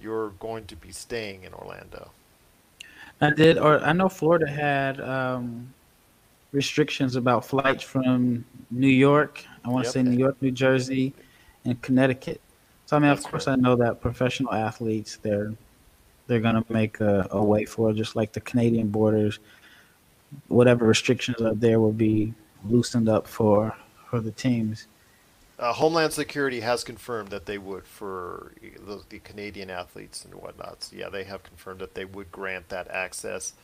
[0.00, 2.10] you're going to be staying in Orlando.
[3.20, 5.72] I did, or I know Florida had um,
[6.50, 9.44] restrictions about flights from New York.
[9.64, 11.14] I want to say New York, New Jersey,
[11.64, 12.40] and Connecticut.
[12.86, 13.54] So I mean, That's of course, right.
[13.54, 15.54] I know that professional athletes they're
[16.26, 19.38] they're gonna make a, a way for just like the Canadian borders.
[20.48, 22.34] Whatever restrictions are there will be
[22.64, 23.74] loosened up for
[24.08, 24.86] for the teams.
[25.58, 30.84] Uh, Homeland Security has confirmed that they would for the, the Canadian athletes and whatnot.
[30.84, 33.54] So yeah, they have confirmed that they would grant that access.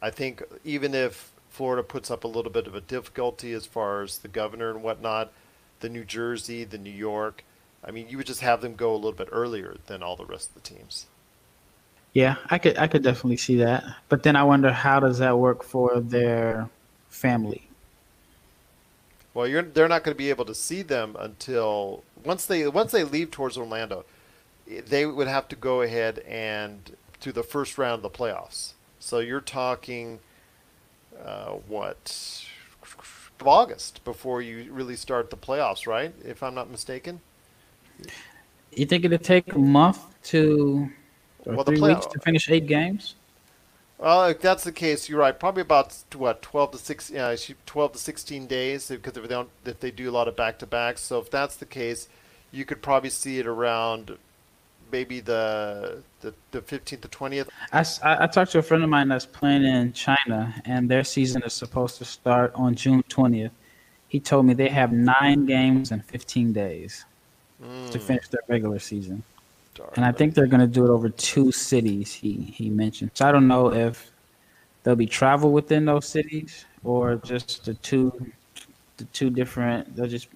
[0.00, 4.02] I think even if Florida puts up a little bit of a difficulty as far
[4.02, 5.32] as the governor and whatnot,
[5.80, 7.44] the New Jersey, the New York,
[7.84, 10.26] I mean, you would just have them go a little bit earlier than all the
[10.26, 11.06] rest of the teams.
[12.12, 13.84] Yeah, I could I could definitely see that.
[14.08, 16.68] But then I wonder how does that work for their
[17.08, 17.68] family?
[19.32, 22.92] Well, you're they're not going to be able to see them until once they once
[22.92, 24.04] they leave towards Orlando.
[24.66, 28.72] They would have to go ahead and to the first round of the playoffs.
[28.98, 30.20] So you're talking
[31.24, 32.44] uh, what
[33.42, 36.12] August before you really start the playoffs, right?
[36.24, 37.20] If I'm not mistaken.
[38.72, 40.90] You think it'd take a month to
[41.44, 43.14] Well, the three play- weeks to finish eight games?
[43.98, 45.38] Well, if that's the case, you're right.
[45.38, 49.50] Probably about what 12 to 6, yeah, 12 to 16 days because if they don't,
[49.66, 51.02] if they do a lot of back to backs.
[51.02, 52.08] So if that's the case,
[52.50, 54.16] you could probably see it around
[54.90, 57.48] maybe the the, the 15th to 20th.
[57.72, 61.42] I, I talked to a friend of mine that's playing in China, and their season
[61.42, 63.50] is supposed to start on June 20th.
[64.08, 67.04] He told me they have nine games in 15 days
[67.60, 67.98] to hmm.
[67.98, 69.22] finish their regular season.
[69.94, 73.12] And I think they're going to do it over two cities, he, he mentioned.
[73.14, 74.10] So I don't know if
[74.82, 78.32] there'll be travel within those cities or just the two
[78.96, 80.28] the two different they'll just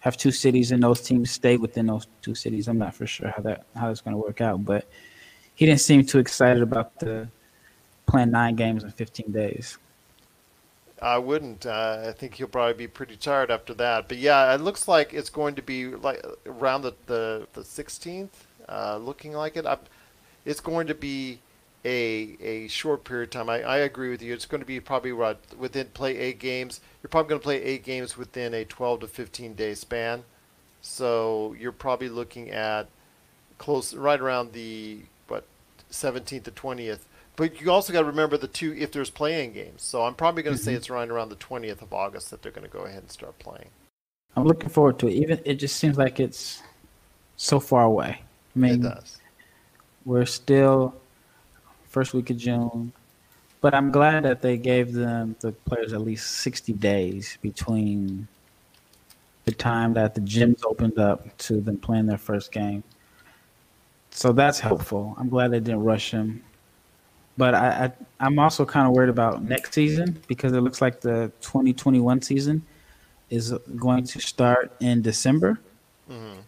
[0.00, 2.68] have two cities and those teams stay within those two cities.
[2.68, 4.86] I'm not for sure how that how that's going to work out, but
[5.54, 7.28] he didn't seem too excited about the
[8.06, 9.78] playing nine games in 15 days.
[11.02, 11.64] I wouldn't.
[11.64, 14.08] Uh, I think he'll probably be pretty tired after that.
[14.08, 18.28] But yeah, it looks like it's going to be like around the the, the 16th,
[18.70, 19.66] uh, looking like it.
[19.66, 19.76] I,
[20.44, 21.40] it's going to be
[21.84, 23.50] a a short period of time.
[23.50, 24.32] I, I agree with you.
[24.32, 26.80] It's going to be probably what within play eight games.
[27.02, 30.24] You're probably going to play eight games within a 12 to 15 day span.
[30.82, 32.88] So you're probably looking at
[33.58, 35.44] close right around the what
[35.90, 37.00] 17th to 20th.
[37.36, 39.82] But you also got to remember the two if there's playing games.
[39.82, 42.52] So I'm probably going to say it's right around the 20th of August that they're
[42.52, 43.68] going to go ahead and start playing.
[44.36, 45.14] I'm looking forward to it.
[45.14, 46.62] Even it just seems like it's
[47.36, 48.20] so far away.
[48.54, 49.18] I mean, It does.
[50.04, 50.94] we're still
[51.88, 52.92] first week of June,
[53.60, 58.28] but I'm glad that they gave them the players at least 60 days between
[59.44, 62.82] the time that the gyms opened up to them playing their first game.
[64.10, 65.14] So that's helpful.
[65.18, 66.42] I'm glad they didn't rush them.
[67.36, 71.00] But I, I I'm also kind of worried about next season because it looks like
[71.00, 72.62] the 2021 season
[73.30, 75.60] is going to start in December
[76.10, 76.40] mm-hmm.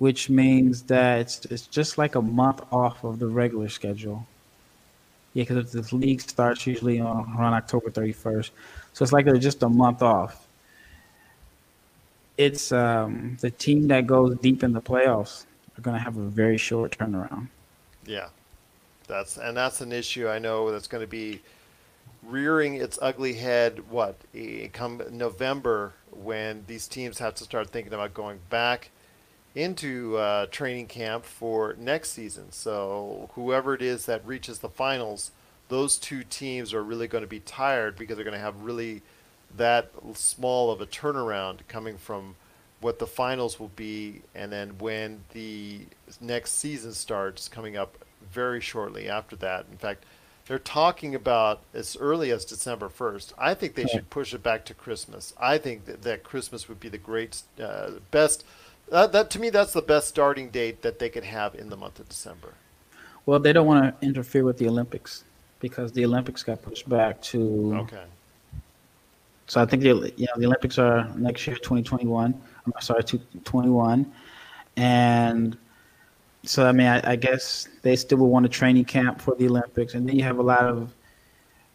[0.00, 4.26] Which means that it's, it's just like a month off of the regular schedule.
[5.34, 8.50] Yeah, because the league starts usually on around October 31st,
[8.94, 10.46] so it's like they're just a month off.
[12.38, 15.44] It's um, the team that goes deep in the playoffs
[15.76, 17.48] are going to have a very short turnaround.
[18.06, 18.28] Yeah,
[19.06, 21.42] that's and that's an issue I know that's going to be
[22.22, 23.90] rearing its ugly head.
[23.90, 28.90] What eh, come November when these teams have to start thinking about going back
[29.54, 32.52] into uh, training camp for next season.
[32.52, 35.32] So whoever it is that reaches the finals,
[35.68, 39.02] those two teams are really going to be tired because they're going to have really
[39.56, 42.36] that small of a turnaround coming from
[42.80, 45.80] what the finals will be, and then when the
[46.20, 47.98] next season starts coming up
[48.32, 49.66] very shortly after that.
[49.70, 50.04] In fact,
[50.46, 53.34] they're talking about as early as December 1st.
[53.38, 55.34] I think they should push it back to Christmas.
[55.38, 58.44] I think that, that Christmas would be the great, uh, best.
[58.90, 61.76] That, that to me, that's the best starting date that they could have in the
[61.76, 62.54] month of December.
[63.26, 65.24] Well, they don't want to interfere with the Olympics
[65.60, 68.02] because the Olympics got pushed back to Okay.
[69.46, 72.40] So I think the you know the Olympics are next year, 2021.
[72.66, 74.12] I'm sorry, 2021,
[74.76, 75.58] and
[76.44, 79.48] so I mean I, I guess they still will want a training camp for the
[79.48, 80.92] Olympics, and then you have a lot of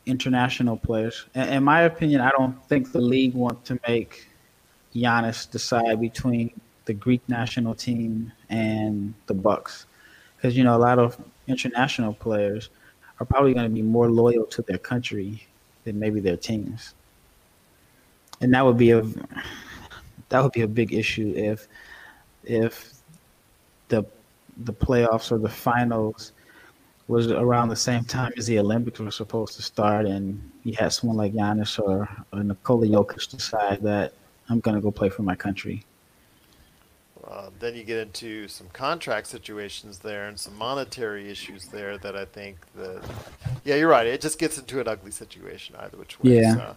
[0.05, 1.26] international players.
[1.36, 4.26] In, in my opinion, I don't think the league wants to make
[4.95, 6.51] Giannis decide between
[6.86, 9.86] the Greek national team and the Bucks,
[10.36, 11.18] because you know a lot of
[11.48, 12.70] international players
[13.20, 15.46] are probably going to be more loyal to their country
[15.84, 16.94] than maybe their teams,
[18.42, 19.04] and that would be a
[20.30, 21.68] that would be a big issue if
[22.44, 22.94] if
[23.90, 24.06] the
[24.58, 26.32] the playoffs or the finals
[27.08, 30.92] was around the same time as the Olympics were supposed to start, and you had
[30.92, 34.14] someone like Giannis or, or Nikola Jokic decide that
[34.50, 35.84] I'm going to go play for my country.
[37.30, 42.15] Uh, then you get into some contract situations there and some monetary issues there that
[42.15, 43.01] I think that,
[43.63, 44.05] yeah, you're right.
[44.05, 46.41] It just gets into an ugly situation either which way.
[46.41, 46.53] Yeah.
[46.53, 46.76] So,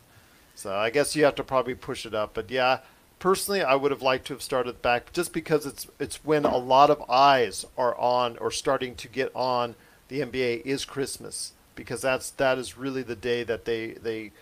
[0.54, 2.32] so I guess you have to probably push it up.
[2.32, 2.78] But yeah,
[3.18, 6.56] personally, I would have liked to have started back just because it's it's when a
[6.56, 9.74] lot of eyes are on or starting to get on
[10.08, 14.32] the NBA is Christmas because that's that is really the day that they they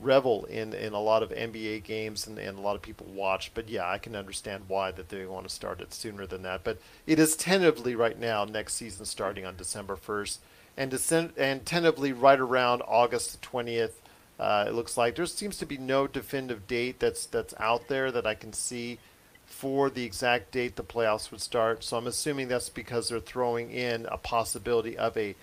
[0.00, 3.52] revel in, in a lot of NBA games and, and a lot of people watch.
[3.54, 6.62] But yeah, I can understand why that they want to start it sooner than that.
[6.64, 10.38] But it is tentatively right now next season starting on December 1st
[10.78, 13.92] and and tentatively right around August 20th.
[14.38, 18.12] Uh, it looks like there seems to be no definitive date that's that's out there
[18.12, 18.98] that I can see
[19.44, 21.82] for the exact date the playoffs would start.
[21.82, 25.34] So I'm assuming that's because they're throwing in a possibility of a,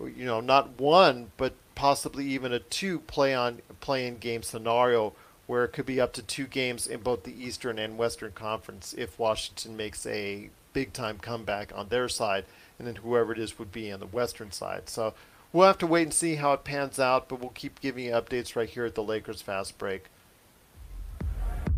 [0.00, 5.14] you know, not one but possibly even a two play on play in game scenario
[5.46, 8.96] where it could be up to two games in both the Eastern and Western Conference
[8.98, 12.44] if Washington makes a big time comeback on their side,
[12.78, 14.88] and then whoever it is would be on the Western side.
[14.88, 15.14] So
[15.52, 18.10] we'll have to wait and see how it pans out, but we'll keep giving you
[18.10, 20.06] updates right here at the Lakers Fast Break.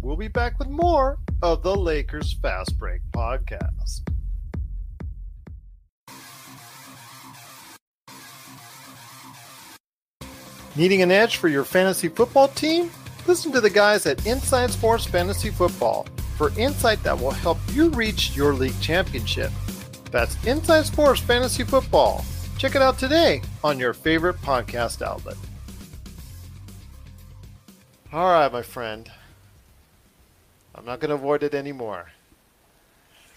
[0.01, 4.01] We'll be back with more of the Lakers Fast Break podcast.
[10.77, 12.91] Needing an edge for your fantasy football team?
[13.27, 16.07] Listen to the guys at Inside Sports Fantasy Football
[16.37, 19.51] for insight that will help you reach your league championship.
[20.13, 22.25] That's Inside Sports Fantasy Football.
[22.57, 25.37] Check it out today on your favorite podcast outlet.
[28.13, 29.11] All right, my friend.
[30.75, 32.13] I'm not going to avoid it anymore.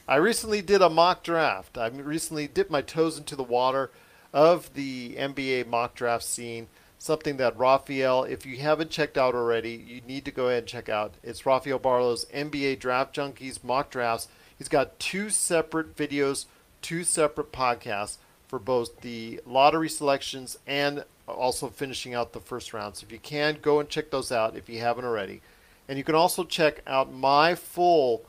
[0.08, 1.80] I recently did a mock draft.
[1.80, 3.90] I recently dipped my toes into the water
[4.32, 6.68] of the NBA mock draft scene.
[7.04, 10.68] Something that Rafael, if you haven't checked out already, you need to go ahead and
[10.68, 11.16] check out.
[11.22, 14.30] It's Rafael Barlowe's NBA Draft Junkies mock drafts.
[14.58, 16.46] He's got two separate videos,
[16.82, 22.96] two separate podcasts for both the lottery selections and also finishing out the first round.
[22.96, 25.42] So if you can, go and check those out if you haven't already.
[25.90, 28.24] And you can also check out my full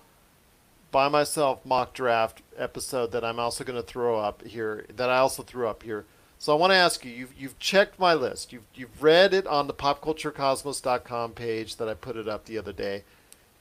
[0.91, 5.19] by myself mock draft episode that I'm also going to throw up here, that I
[5.19, 6.07] also threw up here.
[6.39, 8.53] So I want to ask you, you've, you've checked my list.
[8.53, 12.73] You've, you've read it on the popculturecosmos.com page that I put it up the other
[12.73, 13.05] day.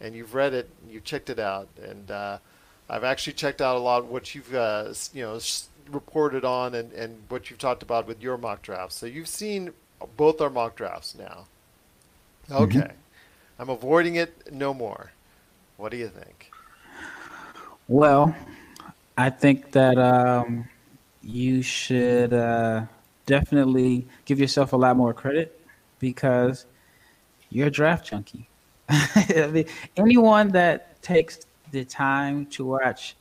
[0.02, 1.70] And you've read it, you've checked it out.
[1.82, 2.40] And uh,
[2.90, 5.40] I've actually checked out a lot of what you've uh, you know
[5.90, 8.96] reported on and, and what you've talked about with your mock drafts.
[8.96, 9.72] So you've seen
[10.18, 11.46] both our mock drafts now.
[12.52, 12.80] Okay.
[12.80, 12.98] Mm-hmm.
[13.60, 15.12] I'm avoiding it no more.
[15.78, 16.52] What do you think?
[17.88, 18.36] Well,
[19.18, 20.68] I think that um,
[21.24, 22.84] you should uh,
[23.26, 25.60] definitely give yourself a lot more credit
[26.00, 26.66] because
[27.50, 28.48] you're a draft junkie.
[29.98, 31.40] Anyone that takes
[31.72, 33.16] the time to watch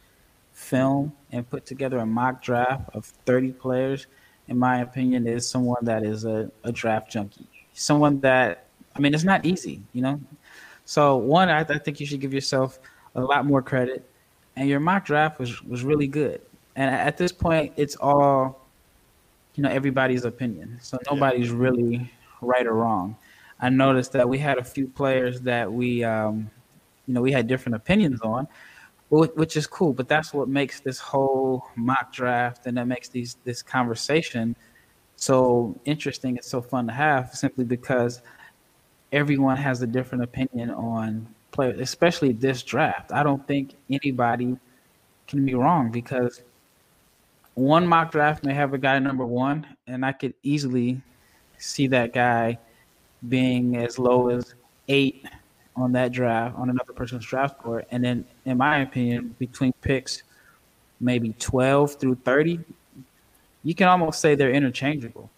[0.52, 4.06] film and put together a mock draft of 30 players,
[4.48, 7.46] in my opinion, is someone that is a, a draft junkie.
[7.72, 10.20] Someone that, I mean, it's not easy, you know?
[10.84, 12.78] So, one, I, I think you should give yourself
[13.14, 14.04] a lot more credit.
[14.56, 16.42] And your mock draft was, was really good.
[16.76, 18.66] And at this point, it's all,
[19.54, 20.78] you know, everybody's opinion.
[20.80, 21.56] So nobody's yeah.
[21.56, 23.16] really right or wrong.
[23.60, 26.50] I noticed that we had a few players that we, um,
[27.06, 28.48] you know, we had different opinions on,
[29.10, 29.92] which is cool.
[29.92, 34.56] But that's what makes this whole mock draft and that makes these this conversation
[35.16, 36.36] so interesting.
[36.36, 38.22] It's so fun to have, simply because
[39.12, 43.12] everyone has a different opinion on players, especially this draft.
[43.12, 44.56] I don't think anybody
[45.28, 46.42] can be wrong because
[47.54, 51.00] one mock draft may have a guy number one, and I could easily
[51.58, 52.58] see that guy
[53.28, 54.54] being as low as
[54.88, 55.26] eight
[55.76, 57.86] on that draft on another person's draft board.
[57.90, 60.22] And then, in my opinion, between picks
[61.00, 62.60] maybe 12 through 30,
[63.62, 65.30] you can almost say they're interchangeable.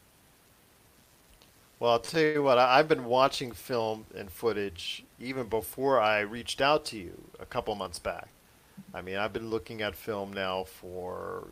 [1.81, 6.61] Well, I'll tell you what, I've been watching film and footage even before I reached
[6.61, 8.29] out to you a couple months back.
[8.95, 11.49] I mean, I've been looking at film now for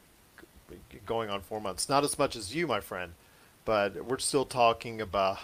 [1.06, 1.88] going on four months.
[1.88, 3.12] Not as much as you, my friend,
[3.64, 5.38] but we're still talking about,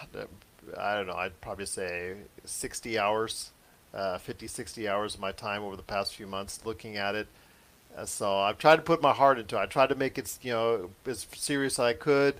[0.77, 2.13] I don't know, I'd probably say
[2.45, 3.51] 60 hours,
[3.93, 7.27] uh, 50, 60 hours of my time over the past few months looking at it.
[7.97, 9.59] Uh, so I've tried to put my heart into it.
[9.59, 12.35] I tried to make it, you know, as serious as I could.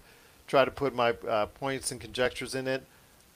[0.47, 2.83] Try to put my uh, points and conjectures in it.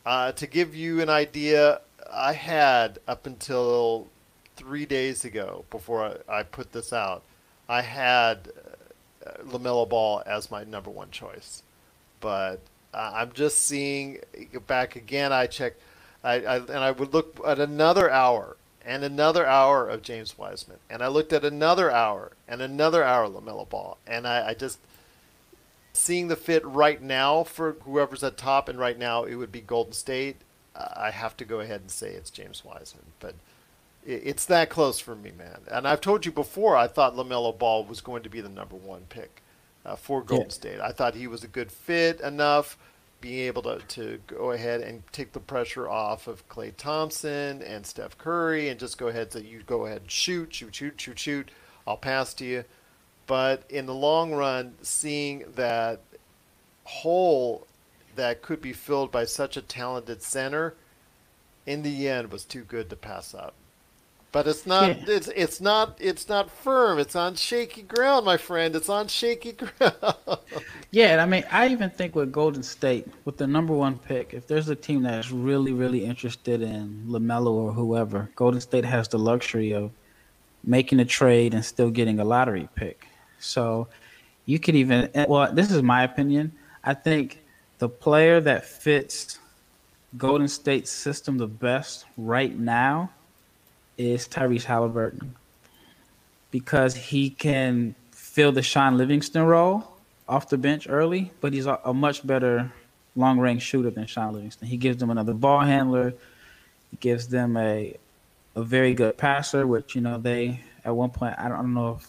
[0.06, 1.82] Uh, to give you an idea,
[2.12, 4.08] I had up until
[4.56, 7.24] three days ago, before I, I put this out,
[7.70, 8.52] I had
[9.46, 11.64] Lamelo Ball as my number one choice.
[12.20, 12.60] But
[12.94, 14.20] uh, I'm just seeing
[14.68, 15.32] back again.
[15.34, 15.82] I checked,
[16.24, 20.78] I, I and I would look at another hour and another hour of James Wiseman,
[20.90, 24.54] and I looked at another hour and another hour of Lamelo Ball, and I, I
[24.54, 24.78] just
[25.94, 29.62] seeing the fit right now for whoever's at top, and right now it would be
[29.62, 30.38] Golden State.
[30.76, 33.36] I have to go ahead and say it's James Wiseman, but
[34.06, 35.60] it's that close for me, man.
[35.72, 38.76] And I've told you before, I thought Lamelo Ball was going to be the number
[38.76, 39.42] one pick
[39.86, 40.54] uh, for Golden Yeah.
[40.54, 40.80] State.
[40.80, 42.78] I thought he was a good fit enough,
[43.22, 47.86] being able to, to go ahead and take the pressure off of Klay Thompson and
[47.86, 51.20] Steph Curry, and just go ahead so you go ahead and shoot, shoot, shoot, shoot,
[51.20, 51.52] shoot.
[51.88, 52.66] I'll pass to you.
[53.26, 56.02] But in the long run, seeing that
[56.84, 57.66] hole
[58.16, 60.76] that could be filled by such a talented center,
[61.66, 63.54] in the end, was too good to pass up.
[64.34, 64.90] But it's not.
[64.90, 65.16] Yeah.
[65.16, 65.96] It's it's not.
[66.02, 66.98] It's not firm.
[66.98, 68.76] It's on shaky ground, my friend.
[68.76, 70.16] It's on shaky ground.
[70.90, 74.34] Yeah, and I mean, I even think with Golden State, with the number one pick,
[74.34, 79.08] if there's a team that's really, really interested in Lamelo or whoever, Golden State has
[79.08, 79.92] the luxury of
[80.64, 83.08] making a trade and still getting a lottery pick.
[83.40, 83.88] So
[84.46, 86.54] you could even, eh, well, this is my opinion.
[86.84, 87.44] I think
[87.78, 89.38] the player that fits
[90.18, 93.12] Golden State's system the best right now
[93.98, 95.36] is Tyrese Halliburton
[96.52, 99.92] because he can fill the Shaun Livingston role
[100.28, 102.72] off the bench early, but he's a, a much better
[103.16, 104.68] long range shooter than Shaun Livingston.
[104.68, 106.14] He gives them another ball handler.
[106.92, 107.96] He gives them a
[108.56, 112.08] a very good passer, which you know they at one point I don't, know if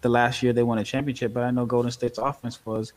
[0.00, 2.92] the last year they won a championship, but I know Golden State's offense was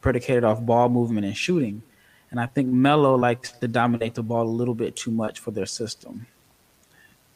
[0.00, 1.82] predicated off ball movement and shooting.
[2.30, 5.50] And I think Melo likes to dominate the ball a little bit too much for
[5.50, 6.26] their system.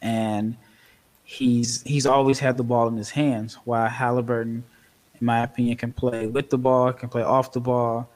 [0.03, 0.57] And
[1.25, 4.65] he's he's always had the ball in his hands, while Halliburton,
[5.21, 8.09] in my opinion, can play with the ball, can play off the ball.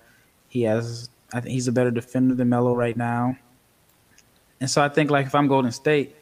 [0.48, 3.36] He has I think he's a better defender than Melo right now.
[4.60, 6.16] And so I think like if I'm Golden State,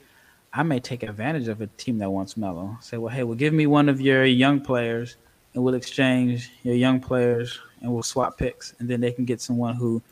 [0.53, 2.79] I may take advantage of a team that wants Melo.
[2.81, 5.17] Say, well, hey, well, give me one of your young players,
[5.55, 9.41] and we'll exchange your young players, and we'll swap picks, and then they can get
[9.41, 10.03] someone who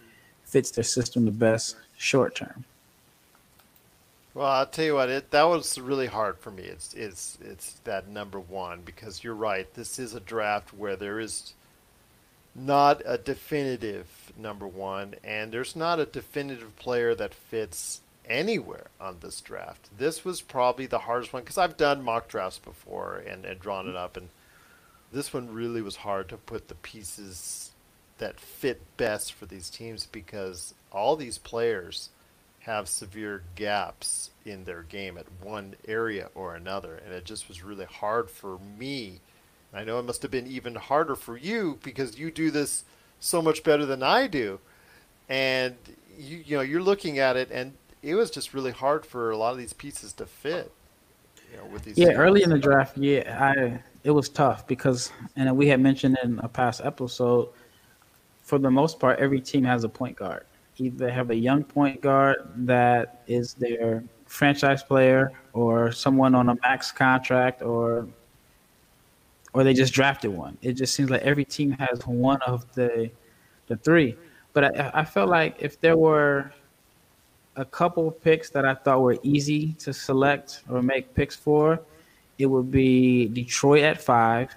[0.45, 2.65] fits their system the best short term.
[4.37, 6.65] Well, I'll tell you what, it that was really hard for me.
[6.65, 9.73] It's it's it's that number one because you're right.
[9.73, 11.55] This is a draft where there is
[12.55, 19.21] not a definitive number one, and there's not a definitive player that fits anywhere on
[19.21, 19.89] this draft.
[19.97, 23.89] This was probably the hardest one because I've done mock drafts before and, and drawn
[23.89, 24.29] it up, and
[25.11, 27.71] this one really was hard to put the pieces
[28.19, 32.11] that fit best for these teams because all these players
[32.67, 37.63] have severe gaps in their game at one area or another, and it just was
[37.65, 39.21] really hard for me.
[39.75, 42.85] I know it must have been even harder for you because you do this
[43.21, 44.61] so much better than I do,
[45.29, 45.77] and
[46.19, 49.37] you you know you're looking at it, and it was just really hard for a
[49.39, 50.73] lot of these pieces to fit.
[51.51, 55.11] You know, with these Yeah, early in the draft, yeah, I it was tough because,
[55.37, 57.49] and we had mentioned in a past episode,
[58.43, 60.45] for the most part, every team has a point guard.
[60.79, 66.57] Either have a young point guard that is their franchise player, or someone on a
[66.63, 68.07] max contract, or
[69.53, 70.59] or they just drafted one.
[70.61, 73.11] It just seems like every team has one of the
[73.69, 74.17] the three.
[74.53, 76.53] But I, I felt like if there were
[77.57, 81.81] a couple picks that I thought were easy to select or make picks for,
[82.39, 84.55] it would be Detroit at five,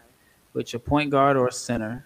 [0.51, 2.05] which a point guard or a center.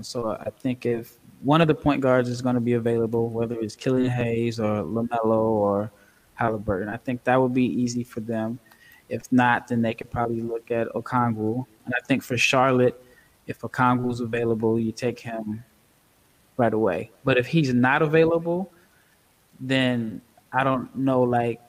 [0.00, 3.58] So I think if one of the point guards is going to be available, whether
[3.60, 5.90] it's Killian Hayes or Lamelo or
[6.34, 8.58] Halliburton, I think that would be easy for them.
[9.08, 11.66] If not, then they could probably look at Okongwu.
[11.84, 13.02] And I think for Charlotte,
[13.46, 15.64] if Okongwu's available, you take him
[16.56, 17.10] right away.
[17.24, 18.72] But if he's not available,
[19.60, 20.20] then
[20.52, 21.60] I don't know like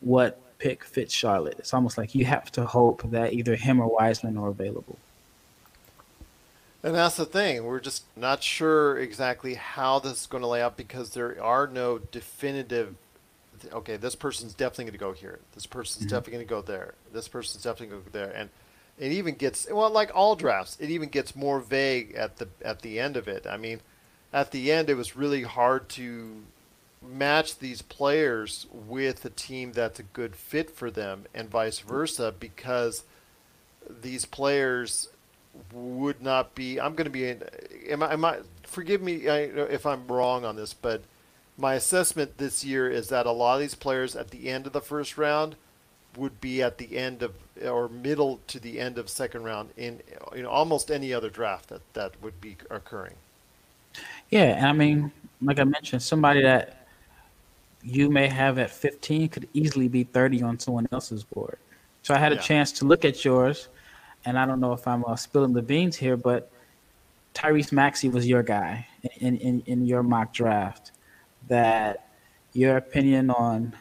[0.00, 1.56] what pick fits Charlotte.
[1.58, 4.98] It's almost like you have to hope that either him or Wiseman are available.
[6.86, 7.64] And that's the thing.
[7.64, 11.66] We're just not sure exactly how this is going to lay out because there are
[11.66, 12.94] no definitive.
[13.72, 15.40] Okay, this person's definitely going to go here.
[15.52, 16.14] This person's Mm-hmm.
[16.14, 16.94] definitely going to go there.
[17.12, 18.50] This person's definitely going to go there, and
[19.00, 22.82] it even gets well, like all drafts, it even gets more vague at the at
[22.82, 23.48] the end of it.
[23.48, 23.80] I mean,
[24.32, 26.44] at the end, it was really hard to
[27.02, 32.32] match these players with a team that's a good fit for them, and vice versa,
[32.38, 33.02] because
[33.90, 35.08] these players
[35.72, 36.80] would not be.
[36.80, 37.28] I'm going to be.
[37.28, 37.42] In,
[37.88, 38.12] am I?
[38.12, 38.38] Am I?
[38.64, 41.02] Forgive me I, if I'm wrong on this, but
[41.58, 44.72] my assessment this year is that a lot of these players at the end of
[44.72, 45.56] the first round
[46.16, 47.34] would be at the end of
[47.64, 50.00] or middle to the end of second round in
[50.34, 53.14] you know almost any other draft that that would be occurring.
[54.30, 56.86] Yeah, and I mean, like I mentioned, somebody that
[57.82, 61.58] you may have at 15 could easily be 30 on someone else's board.
[62.02, 63.68] So I had a chance to look at yours,
[64.26, 66.50] and I don't know if I'm uh, spilling the beans here, but
[67.32, 68.86] Tyrese Maxey was your guy
[69.20, 70.92] in, in, in your mock draft.
[71.48, 72.08] That
[72.52, 73.72] your opinion on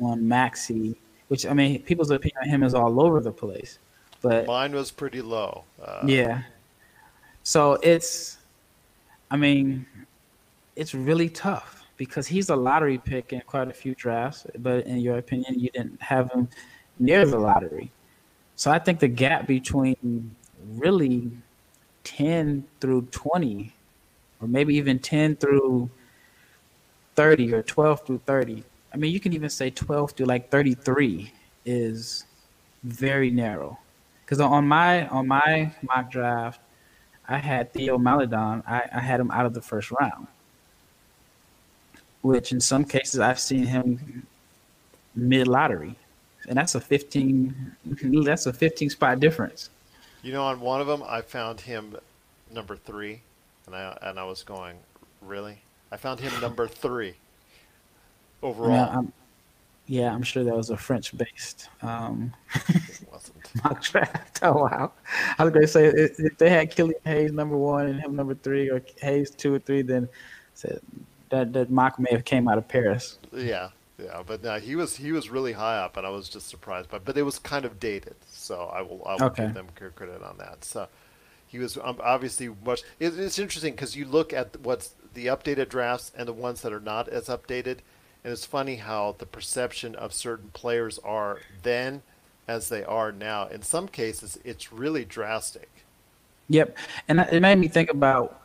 [0.00, 0.96] on Maxey,
[1.28, 3.78] which I mean, people's opinion on him is all over the place,
[4.20, 5.64] but Mine was pretty low.
[5.82, 6.42] Uh, yeah.
[7.44, 8.38] So it's,
[9.30, 9.86] I mean,
[10.76, 14.98] it's really tough because he's a lottery pick in quite a few drafts, but in
[14.98, 16.48] your opinion, you didn't have him
[16.98, 17.90] near the lottery.
[18.56, 20.34] So I think the gap between
[20.76, 21.30] really
[22.04, 23.72] 10 through 20,
[24.40, 25.90] or maybe even 10 through
[27.16, 31.32] 30 or 12 through 30, I mean, you can even say 12 through like 33
[31.64, 32.24] is
[32.84, 33.78] very narrow.
[34.24, 36.60] Because on my on my mock draft,
[37.28, 38.62] I had Theo Maledon.
[38.66, 40.28] I, I had him out of the first round,
[42.22, 44.26] which in some cases I've seen him
[45.14, 45.96] mid lottery,
[46.48, 49.70] and that's a fifteen that's a fifteen spot difference.
[50.22, 51.96] You know, on one of them, I found him
[52.52, 53.20] number three,
[53.66, 54.76] and I and I was going,
[55.20, 55.58] really?
[55.92, 57.14] I found him number three
[58.42, 58.70] overall.
[58.70, 59.12] Yeah, I'm,
[59.86, 62.32] yeah, I'm sure that was a French based um,
[63.64, 64.40] mock draft.
[64.42, 64.92] Oh wow!
[65.38, 68.34] I was going to say if they had Killian Hayes number one and him number
[68.34, 70.08] three, or Hayes two or three, then
[70.54, 70.80] said
[71.28, 73.18] that that mock may have came out of Paris.
[73.32, 76.48] Yeah, yeah, but no, he was he was really high up, and I was just
[76.48, 76.88] surprised.
[76.90, 79.50] But but it was kind of dated, so I will I will Okay.
[79.50, 80.64] give them credit on that.
[80.64, 80.88] So
[81.46, 82.82] he was um, obviously much.
[82.98, 86.72] It, it's interesting because you look at what's the updated drafts and the ones that
[86.72, 87.78] are not as updated,
[88.24, 92.02] and it's funny how the perception of certain players are then
[92.48, 93.46] as they are now.
[93.46, 95.86] In some cases, it's really drastic.
[96.48, 96.76] Yep,
[97.08, 98.40] and it made me think about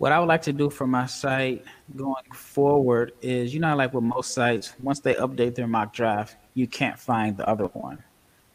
[0.00, 1.62] what I would like to do for my site
[1.94, 3.12] going forward.
[3.20, 6.98] Is you know, like with most sites, once they update their mock draft, you can't
[6.98, 8.02] find the other one.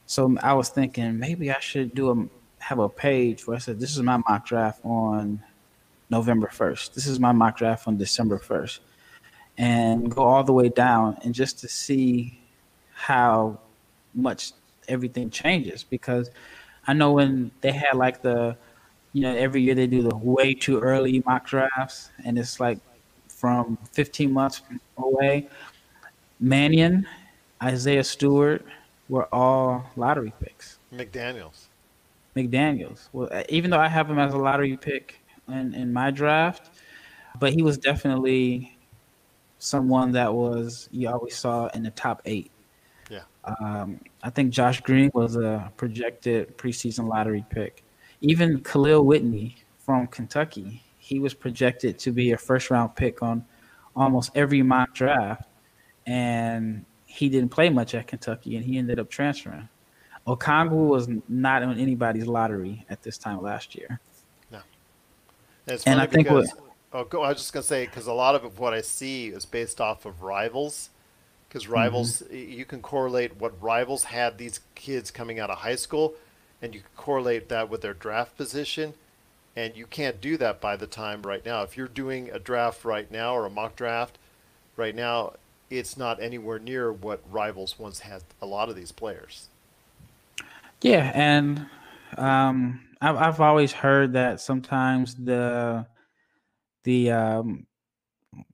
[0.07, 2.27] So I was thinking maybe I should do a
[2.63, 5.39] have a page where I said this is my mock draft on
[6.09, 6.95] November first.
[6.95, 8.81] This is my mock draft on December first,
[9.55, 12.39] and go all the way down and just to see
[12.95, 13.59] how
[14.15, 14.53] much
[14.87, 16.31] everything changes because
[16.87, 18.57] I know when they had like the,
[19.15, 22.79] you know, every year they do the way too early mock drafts, and it's like
[23.29, 24.61] from 15 months
[24.97, 25.47] away.
[26.41, 27.07] Mannion,
[27.63, 28.65] Isaiah Stewart
[29.07, 30.79] were all lottery picks.
[30.93, 31.69] McDaniel's.
[32.35, 36.11] McDaniels, well, uh, even though I have him as a lottery pick in, in my
[36.11, 36.71] draft,
[37.39, 38.77] but he was definitely
[39.59, 42.51] someone that was you always saw in the top eight.
[43.09, 43.21] Yeah.
[43.45, 47.84] Um, I think Josh Green was a projected preseason lottery pick.
[48.21, 53.45] Even Kahlil Whitney from Kentucky, he was projected to be a first round pick on
[53.95, 55.43] almost every mock draft,
[56.07, 59.69] and he didn't play much at Kentucky, and he ended up transferring.
[60.27, 63.99] Okongwu was not on anybody's lottery at this time last year.
[64.51, 66.45] And it's And I think what-
[66.93, 69.45] oh, go, I was just gonna say because a lot of what I see is
[69.47, 70.89] based off of rivals.
[71.49, 72.51] Because rivals, Mm-hmm.
[72.51, 76.13] you can correlate what rivals had these kids coming out of high school,
[76.65, 78.95] and you correlate that with their draft position,
[79.55, 81.61] and you can't do that by the time right now.
[81.61, 84.17] If you're doing a draft right now or a mock draft
[84.75, 85.33] right now,
[85.69, 88.23] it's not anywhere near what rivals once had.
[88.41, 89.49] A lot of these players.
[90.81, 91.67] Yeah, and
[92.17, 95.85] um, I've I've always heard that sometimes the
[96.83, 97.67] the um,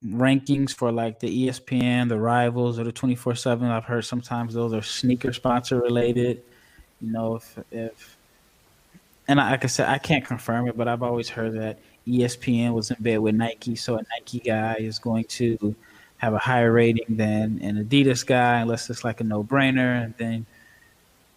[0.06, 4.54] rankings for like the ESPN, the Rivals, or the twenty four seven, I've heard sometimes
[4.54, 6.44] those are sneaker sponsor related.
[7.02, 8.18] Know, if if
[9.28, 12.74] and I, like I said, I can't confirm it, but I've always heard that ESPN
[12.74, 15.76] was in bed with Nike, so a Nike guy is going to
[16.18, 20.14] have a higher rating than an Adidas guy, unless it's like a no brainer, and
[20.18, 20.46] then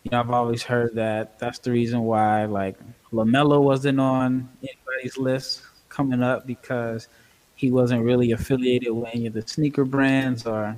[0.05, 2.77] You know, I've always heard that that's the reason why like
[3.13, 7.09] LaMelo wasn't on anybody's list coming up because
[7.57, 10.77] he wasn't really affiliated with any of the sneaker brands or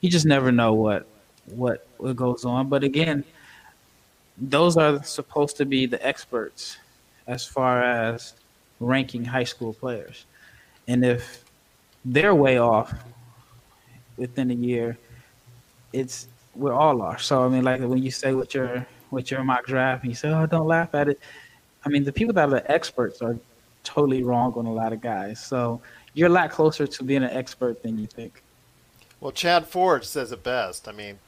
[0.00, 1.06] you just never know what
[1.46, 2.68] what what goes on.
[2.68, 3.24] But again,
[4.40, 6.78] those are supposed to be the experts
[7.26, 8.34] as far as
[8.80, 10.24] ranking high school players.
[10.88, 11.44] And if
[12.04, 12.92] they're way off
[14.16, 14.96] within a year,
[15.92, 17.18] it's we're all are.
[17.18, 20.16] So I mean, like when you say with your with your mock draft, and you
[20.16, 21.20] say, "Oh, don't laugh at it."
[21.84, 23.38] I mean, the people that are experts are
[23.84, 25.40] totally wrong on a lot of guys.
[25.40, 25.80] So
[26.14, 28.42] you're a lot closer to being an expert than you think.
[29.20, 30.88] Well, Chad Ford says it best.
[30.88, 31.18] I mean,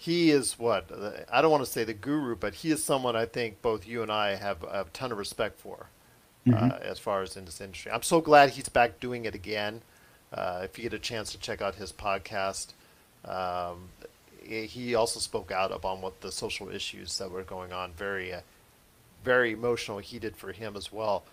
[0.00, 0.90] he is what
[1.30, 4.02] I don't want to say the guru, but he is someone I think both you
[4.02, 5.88] and I have a ton of respect for.
[6.46, 6.70] Uh, mm-hmm.
[6.70, 9.82] Uh, as far as in this industry, I'm so glad he's back doing it again.
[10.32, 12.68] Uh, if you get a chance to check out his podcast,
[13.26, 13.90] um,
[14.42, 17.92] he also spoke out about what the social issues that were going on.
[17.92, 18.40] Very, uh,
[19.22, 21.24] very emotional, heated for him as well.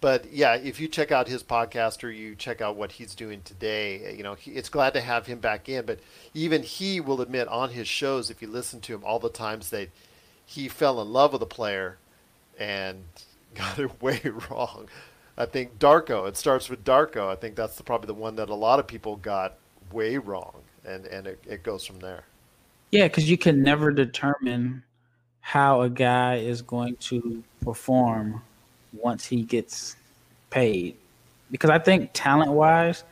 [0.00, 3.40] But yeah, if you check out his podcast or you check out what he's doing
[3.42, 5.86] today, eh, you know, he, it's glad to have him back in.
[5.86, 6.00] But
[6.34, 9.70] even he will admit on his shows, if you listen to him, all the times
[9.70, 9.88] that
[10.44, 11.96] he fell in love with a player
[12.58, 13.04] and
[13.54, 14.20] got it way
[14.50, 14.88] wrong.
[15.38, 16.28] I think Darko.
[16.28, 17.28] It starts with Darko.
[17.28, 19.54] I think that's the, probably the one that a lot of people got
[19.92, 22.24] way wrong, and and it, it goes from there.
[22.90, 24.82] Yeah, because you can never determine
[25.40, 28.42] how a guy is going to perform
[29.02, 29.96] once he gets
[30.50, 30.96] paid.
[31.50, 33.04] Because I think talent wise,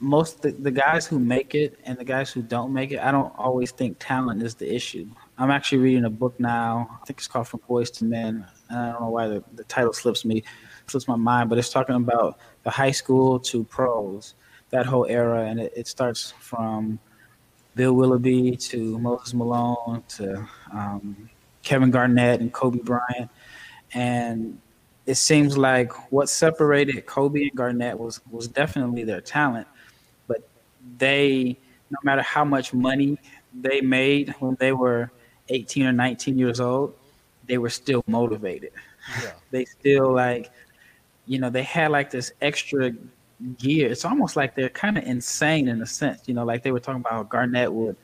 [0.00, 3.10] most the, the guys who make it and the guys who don't make it, I
[3.10, 5.06] don't always think talent is the issue.
[5.38, 6.88] I'm actually reading a book now.
[7.02, 8.46] I think it's called From Boys to Men.
[8.70, 10.44] I don't know why the, the title slips me,
[10.86, 14.34] slips my mind, but it's talking about the high school to pros,
[14.70, 16.98] that whole era, and it, it starts from
[17.74, 21.30] Bill Willoughby to Moses Malone to um,
[21.62, 23.30] Kevin Garnett and Kobe Bryant.
[23.94, 24.60] And
[25.08, 29.66] it seems like what separated Kobe and Garnett was was definitely their talent,
[30.26, 30.46] but
[30.98, 31.56] they,
[31.88, 33.16] no matter how much money
[33.58, 35.10] they made when they were
[35.48, 36.94] 18 or 19 years old,
[37.46, 38.70] they were still motivated.
[39.22, 39.30] Yeah.
[39.50, 40.50] they still like,
[41.24, 42.92] you know, they had like this extra
[43.56, 43.90] gear.
[43.90, 46.20] It's almost like they're kind of insane in a sense.
[46.26, 47.96] You know, like they were talking about how Garnett would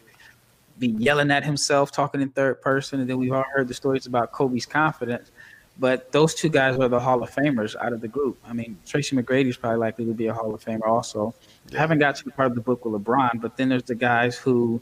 [0.79, 4.07] be yelling at himself, talking in third person, and then we've all heard the stories
[4.07, 5.31] about Kobe's confidence.
[5.79, 8.39] But those two guys are the Hall of Famers out of the group.
[8.47, 11.35] I mean, Tracy McGrady is probably likely to be a Hall of Famer also.
[11.71, 11.79] Yeah.
[11.79, 13.97] I haven't got to the part of the book with LeBron, but then there's the
[13.97, 14.81] guys who,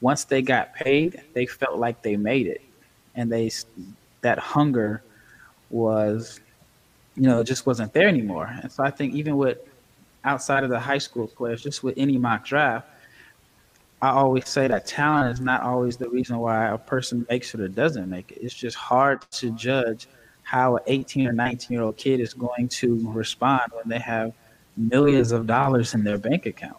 [0.00, 2.60] once they got paid, they felt like they made it,
[3.14, 3.50] and they
[4.22, 5.02] that hunger
[5.70, 6.40] was,
[7.14, 8.52] you know, just wasn't there anymore.
[8.62, 9.58] And so I think even with
[10.24, 12.88] outside of the high school players, just with any mock draft,
[14.06, 17.60] I always say that talent is not always the reason why a person makes it
[17.60, 18.38] or doesn't make it.
[18.40, 20.06] It's just hard to judge
[20.44, 24.32] how an 18 or 19 year old kid is going to respond when they have
[24.76, 26.76] millions of dollars in their bank account.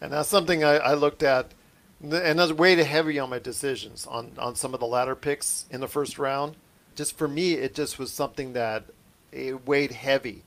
[0.00, 1.52] And that's something I, I looked at,
[2.00, 5.66] and that's way too heavy on my decisions on, on some of the latter picks
[5.70, 6.56] in the first round.
[6.94, 8.84] Just for me, it just was something that
[9.32, 10.44] it weighed heavy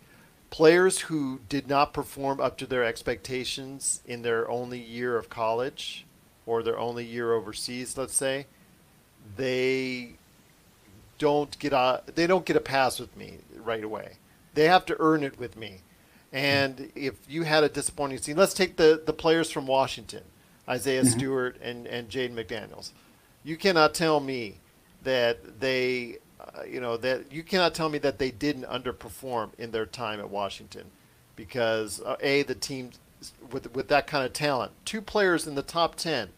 [0.55, 6.05] players who did not perform up to their expectations in their only year of college
[6.45, 8.45] or their only year overseas, let's say,
[9.35, 10.13] they
[11.17, 14.13] don't get a they don't get a pass with me right away.
[14.53, 15.81] They have to earn it with me.
[16.31, 20.23] And if you had a disappointing season, let's take the, the players from Washington,
[20.69, 21.19] Isaiah mm-hmm.
[21.19, 22.91] Stewart and, and Jaden McDaniels.
[23.43, 24.59] You cannot tell me
[25.03, 29.71] that they uh, you know that you cannot tell me that they didn't underperform in
[29.71, 30.85] their time at Washington,
[31.35, 32.91] because uh, a the team
[33.51, 36.29] with with that kind of talent, two players in the top ten,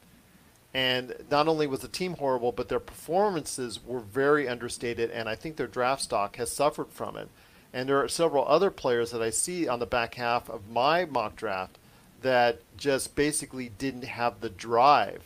[0.74, 5.36] and not only was the team horrible, but their performances were very understated, and I
[5.36, 7.30] think their draft stock has suffered from it.
[7.74, 11.06] And there are several other players that I see on the back half of my
[11.06, 11.78] mock draft
[12.22, 15.22] that just basically didn't have the drive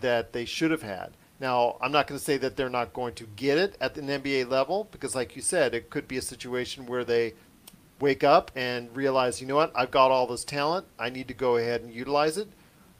[0.00, 1.10] that they should have had.
[1.38, 4.06] Now, I'm not going to say that they're not going to get it at an
[4.06, 7.34] NBA level because, like you said, it could be a situation where they
[8.00, 10.86] wake up and realize, you know what, I've got all this talent.
[10.98, 12.48] I need to go ahead and utilize it.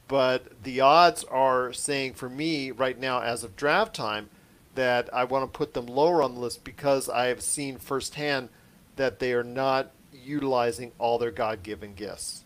[0.07, 4.29] But the odds are saying for me right now, as of draft time,
[4.75, 8.49] that I want to put them lower on the list because I have seen firsthand
[8.95, 12.43] that they are not utilizing all their God given gifts.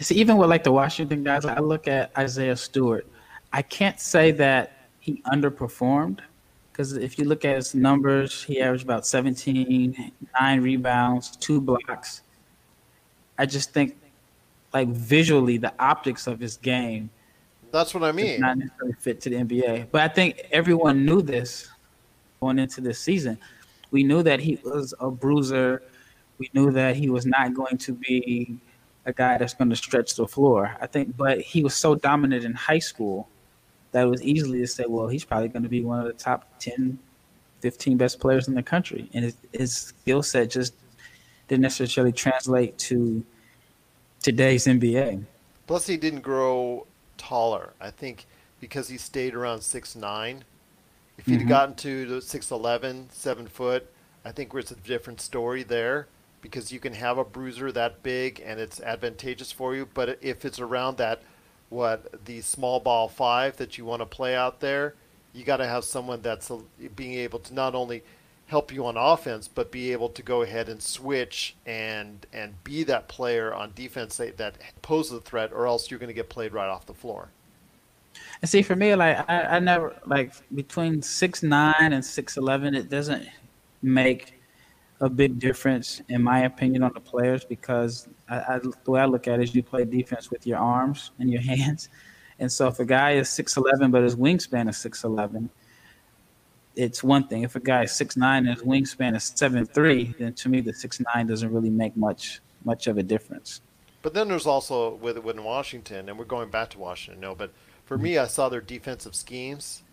[0.00, 3.06] See, even with like the Washington guys, I look at Isaiah Stewart.
[3.52, 4.72] I can't say that
[5.04, 6.20] he underperformed
[6.72, 12.22] because if you look at his numbers, he averaged about 17, nine rebounds, two blocks.
[13.36, 13.98] I just think,
[14.72, 17.10] like visually, the optics of his game
[17.70, 18.40] That's what I mean.
[18.40, 19.88] not necessarily fit to the NBA.
[19.90, 21.68] But I think everyone knew this
[22.40, 23.36] going into this season.
[23.90, 25.82] We knew that he was a bruiser.
[26.38, 28.56] We knew that he was not going to be
[29.04, 30.74] a guy that's going to stretch the floor.
[30.80, 33.28] I think, but he was so dominant in high school
[33.94, 36.44] that was easily to say, well, he's probably going to be one of the top
[36.58, 36.98] 10,
[37.60, 39.08] 15 best players in the country.
[39.14, 40.74] And his, his skill set just
[41.46, 43.24] didn't necessarily translate to
[44.20, 45.24] today's NBA.
[45.68, 47.72] Plus, he didn't grow taller.
[47.80, 48.26] I think
[48.60, 50.44] because he stayed around six nine.
[51.16, 51.48] If he'd Mhm.
[51.48, 53.86] gotten to the 6'11", 7 foot,
[54.24, 56.08] I think it's a different story there
[56.42, 59.86] because you can have a bruiser that big and it's advantageous for you.
[59.86, 61.22] But if it's around that,
[61.70, 64.94] what the small ball five that you want to play out there,
[65.32, 66.50] you got to have someone that's
[66.94, 68.02] being able to not only
[68.46, 72.84] help you on offense, but be able to go ahead and switch and and be
[72.84, 76.28] that player on defense that, that poses a threat, or else you're going to get
[76.28, 77.28] played right off the floor.
[78.42, 82.74] And see, for me, like I, I never like between six nine and six eleven,
[82.74, 83.26] it doesn't
[83.82, 84.33] make
[85.00, 89.06] a big difference in my opinion on the players because I, I, the way I
[89.06, 91.88] look at it is you play defense with your arms and your hands,
[92.38, 95.50] and so if a guy is six eleven but his wingspan is six eleven,
[96.76, 97.42] it's one thing.
[97.42, 100.60] If a guy is six nine and his wingspan is seven three, then to me
[100.60, 103.60] the six nine doesn't really make much much of a difference.
[104.02, 107.52] But then there's also with with Washington, and we're going back to Washington, no, but
[107.84, 109.83] for me, I saw their defensive schemes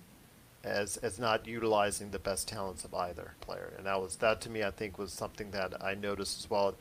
[0.63, 4.49] as as not utilizing the best talents of either player, and that was that to
[4.49, 4.63] me.
[4.63, 6.75] I think was something that I noticed as well.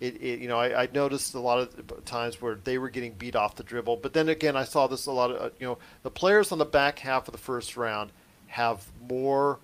[0.00, 3.12] It, it you know I, I noticed a lot of times where they were getting
[3.12, 5.66] beat off the dribble, but then again I saw this a lot of uh, you
[5.66, 8.10] know the players on the back half of the first round
[8.48, 9.58] have more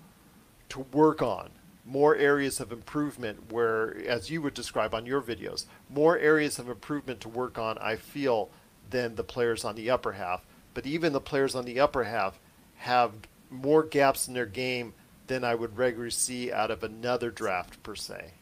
[0.68, 1.50] to work on
[1.84, 6.68] more areas of improvement where as you would describe on your videos more areas of
[6.68, 8.48] improvement to work on i feel
[8.90, 10.44] than the players on the upper half
[10.74, 12.38] but even the players on the upper half
[12.76, 13.12] have
[13.53, 14.94] more gaps in their game
[15.28, 18.32] than i would regularly see out of another draft per se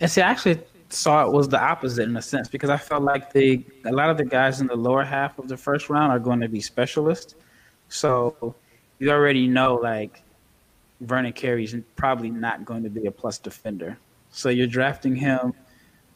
[0.00, 3.02] And see, I actually saw it was the opposite in a sense because I felt
[3.02, 6.12] like the a lot of the guys in the lower half of the first round
[6.12, 7.34] are going to be specialists.
[7.88, 8.54] So
[8.98, 10.22] you already know like
[11.00, 13.98] Vernon Carey's probably not going to be a plus defender.
[14.30, 15.52] So you're drafting him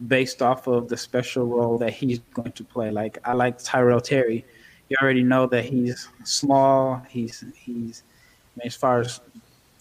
[0.09, 2.91] based off of the special role that he's going to play.
[2.91, 4.45] Like I like Tyrell Terry.
[4.89, 7.03] You already know that he's small.
[7.09, 8.03] He's he's
[8.57, 9.21] I mean, as far as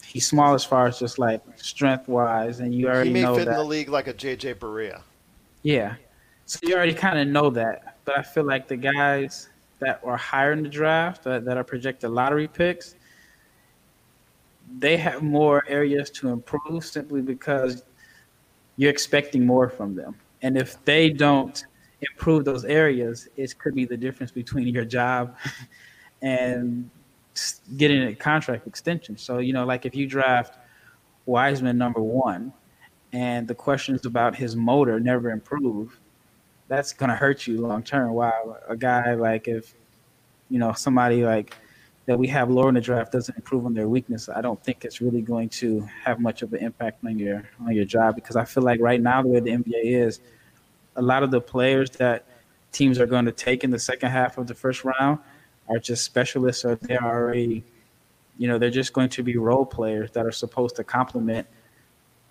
[0.04, 3.34] he's small as far as just like strength wise, and you already he may know
[3.36, 3.52] fit that.
[3.52, 5.02] in the league like a jj Barea.
[5.62, 5.96] Yeah.
[6.46, 7.98] So you already kind of know that.
[8.04, 9.48] But I feel like the guys
[9.78, 12.94] that are higher in the draft, that, that are projected lottery picks,
[14.78, 17.84] they have more areas to improve simply because
[18.76, 20.14] you're expecting more from them.
[20.42, 21.64] And if they don't
[22.10, 25.36] improve those areas, it could be the difference between your job
[26.22, 26.90] and
[27.76, 29.16] getting a contract extension.
[29.16, 30.58] So, you know, like if you draft
[31.26, 32.52] Wiseman number one,
[33.12, 35.98] and the questions about his motor never improve,
[36.68, 38.12] that's gonna hurt you long term.
[38.12, 39.74] While a guy like if
[40.48, 41.54] you know somebody like
[42.06, 44.84] that we have lower in the draft doesn't improve on their weakness, I don't think
[44.84, 48.36] it's really going to have much of an impact on your on your job because
[48.36, 50.20] I feel like right now the way the NBA is,
[50.96, 52.26] a lot of the players that
[52.72, 55.18] teams are going to take in the second half of the first round
[55.68, 57.64] are just specialists or they're already
[58.38, 61.46] you know they're just going to be role players that are supposed to complement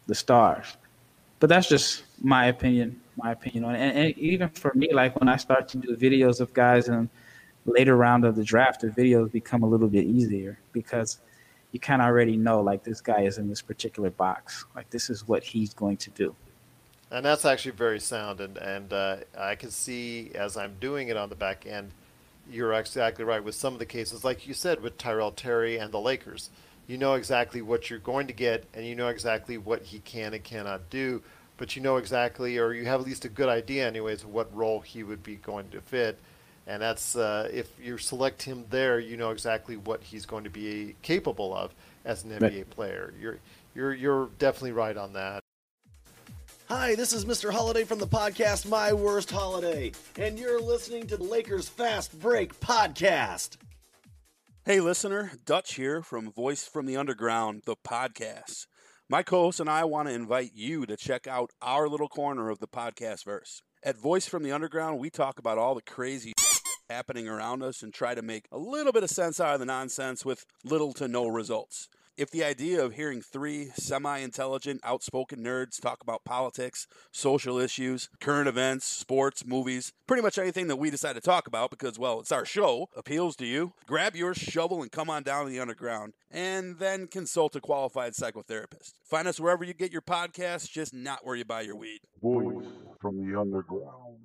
[0.07, 0.77] the stars.
[1.39, 2.99] But that's just my opinion.
[3.17, 3.79] My opinion on it.
[3.79, 7.09] And, and even for me, like when I start to do videos of guys in
[7.65, 11.19] later round of the draft, the videos become a little bit easier because
[11.71, 14.65] you kind of already know like this guy is in this particular box.
[14.75, 16.35] Like this is what he's going to do.
[17.11, 21.17] And that's actually very sound, and and uh, I can see as I'm doing it
[21.17, 21.91] on the back end,
[22.49, 25.91] you're exactly right with some of the cases, like you said with Tyrell Terry and
[25.91, 26.49] the Lakers.
[26.87, 30.33] You know exactly what you're going to get, and you know exactly what he can
[30.33, 31.21] and cannot do.
[31.57, 34.79] But you know exactly, or you have at least a good idea, anyways, what role
[34.79, 36.17] he would be going to fit.
[36.67, 40.49] And that's uh, if you select him there, you know exactly what he's going to
[40.49, 41.73] be capable of
[42.05, 42.53] as an Right.
[42.53, 43.13] NBA player.
[43.19, 43.39] You're
[43.75, 45.41] you're you're definitely right on that.
[46.73, 47.51] Hi, this is Mr.
[47.51, 52.57] Holiday from the podcast My Worst Holiday, and you're listening to the Lakers Fast Break
[52.61, 53.57] podcast.
[54.63, 58.67] Hey, listener, Dutch here from Voice from the Underground, the podcast.
[59.09, 62.49] My co host and I want to invite you to check out our little corner
[62.49, 63.61] of the podcast verse.
[63.83, 66.31] At Voice from the Underground, we talk about all the crazy
[66.89, 69.65] happening around us and try to make a little bit of sense out of the
[69.65, 71.89] nonsense with little to no results.
[72.17, 78.09] If the idea of hearing three semi intelligent, outspoken nerds talk about politics, social issues,
[78.19, 82.19] current events, sports, movies, pretty much anything that we decide to talk about because, well,
[82.19, 85.59] it's our show, appeals to you, grab your shovel and come on down to the
[85.59, 88.93] underground and then consult a qualified psychotherapist.
[89.03, 92.01] Find us wherever you get your podcasts, just not where you buy your weed.
[92.21, 92.65] Voice
[92.99, 94.17] from the underground.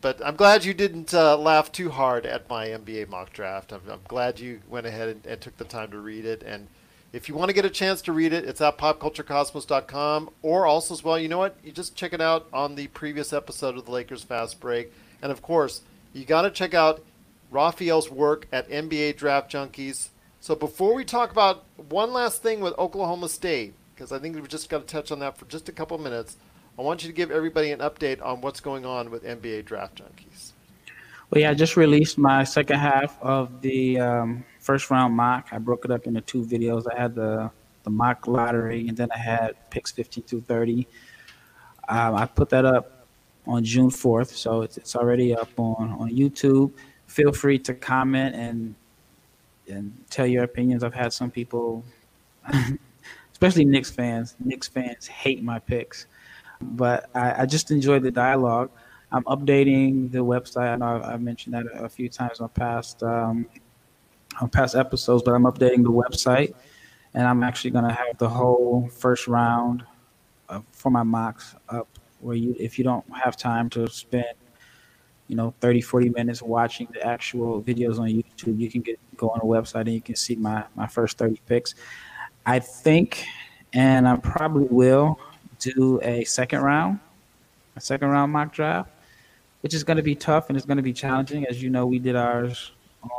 [0.00, 3.72] but I'm glad you didn't uh, laugh too hard at my NBA mock draft.
[3.72, 6.42] I'm, I'm glad you went ahead and, and, took the time to read it.
[6.42, 6.66] And
[7.12, 10.30] if you want to get a chance to read it, it's at popculturecosmos.com.
[10.42, 11.56] Or also, as well, you know what?
[11.62, 14.92] You just check it out on the previous episode of the Lakers Fast Break.
[15.22, 15.82] And of course,
[16.12, 17.04] you got to check out
[17.50, 20.08] Rafael's work at NBA Draft Junkies.
[20.40, 24.48] So before we talk about one last thing with Oklahoma State, because I think we've
[24.48, 26.36] just got to touch on that for just a couple minutes,
[26.78, 30.00] I want you to give everybody an update on what's going on with NBA Draft
[30.00, 30.52] Junkies.
[31.30, 35.48] Well, yeah, I just released my second half of the um, first round mock.
[35.50, 36.84] I broke it up into two videos.
[36.90, 37.50] I had the
[37.82, 40.86] the mock lottery, and then I had picks 50 through 30.
[41.88, 43.06] Um, I put that up
[43.46, 46.70] on June 4th, so it's, it's already up on, on YouTube.
[47.06, 48.74] Feel free to comment and
[49.68, 50.84] and tell your opinions.
[50.84, 51.84] I've had some people,
[53.32, 54.36] especially Knicks fans.
[54.38, 56.06] Knicks fans hate my picks,
[56.60, 58.70] but I, I just enjoy the dialogue.
[59.10, 60.72] I'm updating the website.
[60.72, 63.46] I know I've mentioned that a few times on past um,
[64.40, 66.54] on past episodes, but I'm updating the website,
[67.14, 69.84] and I'm actually going to have the whole first round
[70.48, 71.88] of, for my mocks up.
[72.20, 74.34] Where you, if you don't have time to spend,
[75.28, 79.30] you know, 30, 40 minutes watching the actual videos on YouTube, you can get go
[79.30, 81.74] on the website and you can see my my first 30 picks.
[82.44, 83.24] I think,
[83.72, 85.18] and I probably will
[85.58, 86.98] do a second round,
[87.76, 88.90] a second round mock draft
[89.60, 91.46] which is going to be tough and it's going to be challenging.
[91.46, 92.72] As you know, we did ours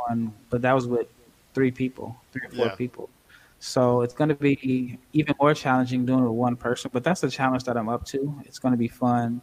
[0.08, 1.08] on, but that was with
[1.54, 2.74] three people, three or four yeah.
[2.74, 3.10] people.
[3.58, 6.90] So it's going to be even more challenging doing it with one person.
[6.94, 8.34] But that's the challenge that I'm up to.
[8.46, 9.42] It's going to be fun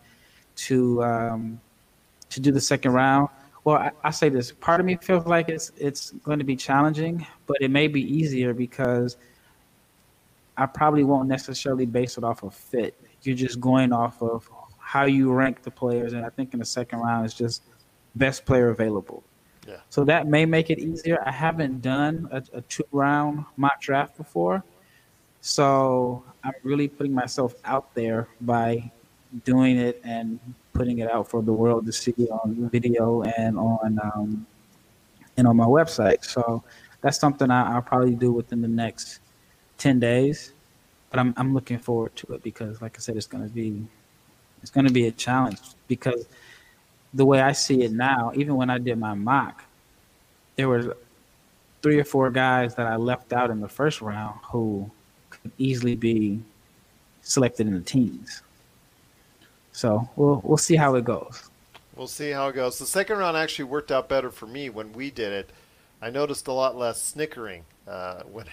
[0.55, 1.61] to um,
[2.29, 3.29] to do the second round.
[3.63, 4.51] Well, I, I say this.
[4.51, 8.01] Part of me feels like it's it's going to be challenging, but it may be
[8.01, 9.17] easier because
[10.57, 12.99] I probably won't necessarily base it off of fit.
[13.21, 14.49] You're just going off of
[14.79, 17.63] how you rank the players, and I think in the second round it's just
[18.15, 19.23] best player available.
[19.67, 19.77] Yeah.
[19.89, 21.21] So that may make it easier.
[21.25, 24.63] I haven't done a, a two round mock draft before,
[25.41, 28.91] so I'm really putting myself out there by
[29.43, 30.39] doing it and
[30.73, 34.47] putting it out for the world to see on video and on um,
[35.35, 36.23] and on my website.
[36.23, 36.63] So
[37.01, 39.19] that's something I, will probably do within the next
[39.77, 40.53] ten days.
[41.09, 43.87] But I'm I'm looking forward to it because, like I said, it's going to be
[44.61, 46.25] it's going to be a challenge because
[47.13, 49.63] the way I see it now, even when I did my mock,
[50.55, 50.97] there were
[51.81, 54.89] three or four guys that I left out in the first round who
[55.29, 56.41] could easily be
[57.21, 58.41] selected in the teams.
[59.71, 61.49] So we'll we'll see how it goes.
[61.95, 62.77] We'll see how it goes.
[62.77, 65.49] The second round actually worked out better for me when we did it.
[66.01, 68.45] I noticed a lot less snickering uh, when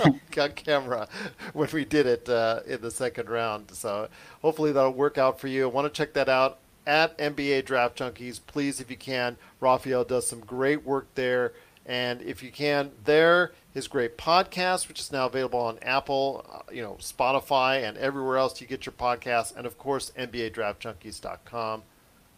[0.38, 1.08] on camera
[1.52, 3.70] when we did it uh, in the second round.
[3.72, 4.08] So
[4.42, 5.64] hopefully that'll work out for you.
[5.64, 8.40] I want to check that out at NBA Draft Junkies.
[8.46, 11.52] Please, if you can, Rafael does some great work there.
[11.84, 16.72] And if you can, there his great podcast, which is now available on Apple, uh,
[16.72, 21.82] you know, Spotify, and everywhere else you get your podcasts, and of course NBADraftJunkies.com.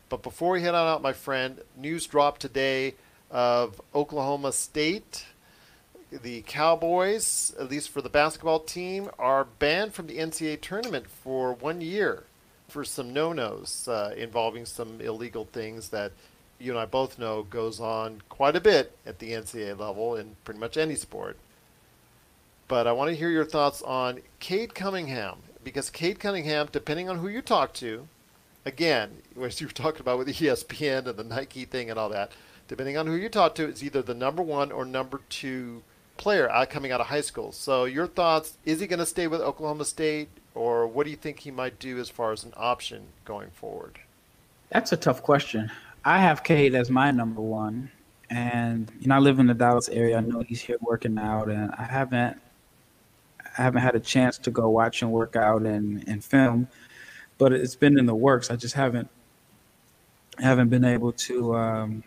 [0.09, 2.94] But before we head on out, my friend, news dropped today
[3.30, 5.26] of Oklahoma State
[6.10, 11.52] the Cowboys, at least for the basketball team, are banned from the NCAA tournament for
[11.52, 12.24] one year
[12.68, 16.12] for some no-nos uh, involving some illegal things that
[16.58, 20.36] you and I both know goes on quite a bit at the NCAA level in
[20.44, 21.36] pretty much any sport.
[22.68, 27.18] But I want to hear your thoughts on Cade Cunningham because Cade Cunningham, depending on
[27.18, 28.06] who you talk to,
[28.64, 32.32] again, as you were talking about with ESPN and the Nike thing and all that,
[32.70, 35.82] depending on who you talk to, is either the number one or number two
[36.16, 37.50] player coming out of high school.
[37.50, 38.58] So your thoughts?
[38.64, 41.80] Is he going to stay with Oklahoma State, or what do you think he might
[41.80, 43.98] do as far as an option going forward?
[44.70, 45.72] That's a tough question.
[46.04, 47.90] I have Cade as my number one,
[48.30, 50.18] and you know I live in the Dallas area.
[50.18, 52.40] I know he's here working out, and I haven't
[53.58, 56.68] I haven't had a chance to go watch him work out and, and film,
[57.36, 58.48] but it's been in the works.
[58.48, 59.08] I just haven't
[60.38, 62.04] haven't been able to um,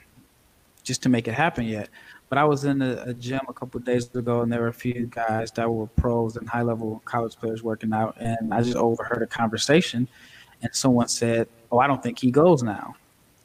[0.83, 1.89] just to make it happen yet.
[2.29, 4.73] But I was in a, a gym a couple days ago, and there were a
[4.73, 8.77] few guys that were pros and high level college players working out, and I just
[8.77, 10.07] overheard a conversation,
[10.61, 12.95] and someone said, "Oh, I don't think he goes now,"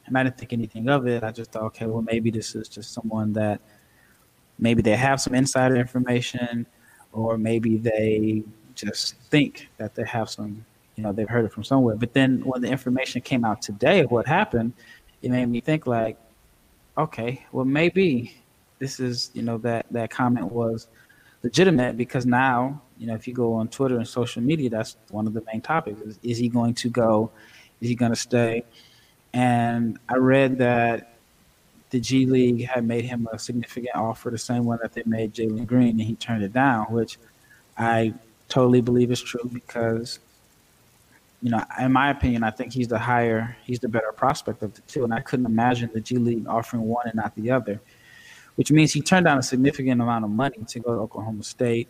[0.09, 1.23] and I didn't think anything of it.
[1.23, 3.61] I just thought, okay, well, maybe this is just someone that
[4.57, 6.65] maybe they have some insider information,
[7.13, 8.43] or maybe they
[8.75, 10.65] just think that they have some,
[10.95, 11.95] you know, they've heard it from somewhere.
[11.95, 14.73] But then when the information came out today of what happened,
[15.21, 16.17] it made me think like,
[16.99, 18.35] okay, well maybe
[18.79, 20.87] this is, you know, that that comment was
[21.43, 25.25] legitimate because now, you know, if you go on Twitter and social media, that's one
[25.27, 25.99] of the main topics.
[26.01, 27.31] Is, is he going to go?
[27.81, 28.63] Is he going to stay?
[29.33, 31.15] And I read that
[31.89, 35.33] the G League had made him a significant offer, the same one that they made
[35.33, 37.17] Jalen Green, and he turned it down, which
[37.77, 38.13] I
[38.47, 40.19] totally believe is true because,
[41.41, 44.73] you know, in my opinion, I think he's the higher, he's the better prospect of
[44.73, 47.79] the two, and I couldn't imagine the G League offering one and not the other,
[48.55, 51.87] which means he turned down a significant amount of money to go to Oklahoma State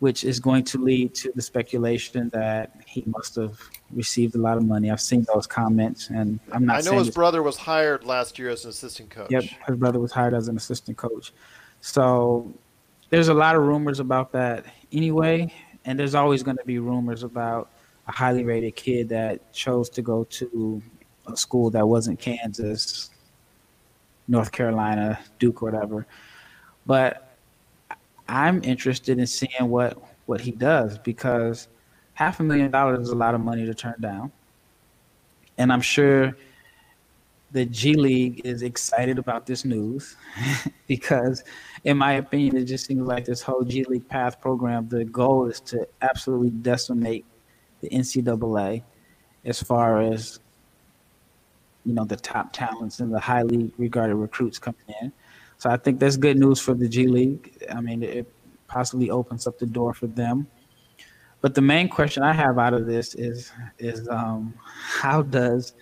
[0.00, 3.60] which is going to lead to the speculation that he must have
[3.92, 4.90] received a lot of money.
[4.90, 6.78] I've seen those comments, and I'm not.
[6.78, 9.30] I know his brother was hired last year as an assistant coach.
[9.30, 11.32] Yep, his brother was hired as an assistant coach.
[11.82, 12.50] So
[13.10, 15.52] there's a lot of rumors about that anyway,
[15.84, 17.70] and there's always going to be rumors about
[18.10, 20.82] a highly rated kid that chose to go to
[21.28, 23.10] a school that wasn't Kansas,
[24.26, 26.06] North Carolina, Duke, or whatever.
[26.86, 27.36] But
[28.28, 29.96] I'm interested in seeing what
[30.26, 31.68] what he does because
[32.14, 34.32] half a million dollars is a lot of money to turn down,
[35.56, 36.36] and I'm sure
[37.52, 40.16] the G League is excited about this news
[40.88, 41.44] because,
[41.84, 44.88] in my opinion, it just seems like this whole G League Path program.
[44.88, 47.24] The goal is to absolutely decimate
[47.80, 48.82] the NCAA
[49.44, 50.40] as far as
[51.84, 55.12] you know the top talents and the highly regarded recruits coming in.
[55.58, 57.66] So I think that's good news for the G League.
[57.70, 58.26] I mean, it
[58.66, 60.46] possibly opens up the door for them.
[61.40, 64.54] But the main question I have out of this is is um,
[65.00, 65.74] how does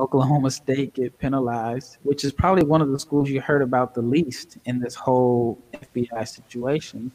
[0.00, 4.00] Oklahoma State get penalized, which is probably one of the schools you heard about the
[4.00, 7.12] least in this whole FBI situation.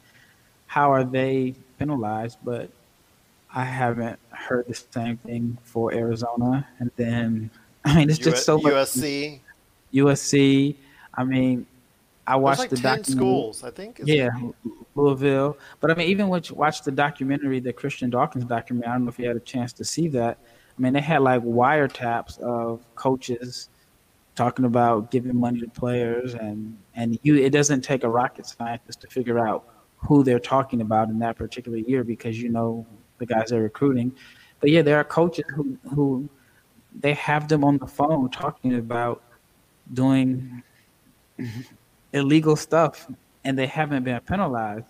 [0.67, 2.37] How are they penalized?
[2.43, 2.69] But
[3.55, 6.67] I haven't heard the same thing for Arizona.
[6.79, 7.49] And then,
[7.85, 8.73] I mean, it's just so much.
[8.73, 9.39] USC.
[9.93, 10.75] USC.
[11.13, 11.65] I mean,
[12.27, 14.01] I watched like the ten schools, I think.
[14.03, 14.71] Yeah, it?
[14.95, 15.57] Louisville.
[15.79, 19.05] But I mean, even when you watch the documentary, the Christian Dawkins documentary, I don't
[19.05, 20.37] know if you had a chance to see that.
[20.77, 23.69] I mean, they had like wiretaps of coaches
[24.35, 27.35] talking about giving money to players, and and you.
[27.35, 29.63] It doesn't take a rocket scientist to figure out
[29.95, 32.85] who they're talking about in that particular year because you know
[33.17, 34.15] the guys they're recruiting.
[34.59, 36.29] But yeah, there are coaches who who
[36.99, 39.21] they have them on the phone talking about
[39.93, 40.63] doing
[42.13, 43.07] illegal stuff
[43.43, 44.85] and they haven't been penalized.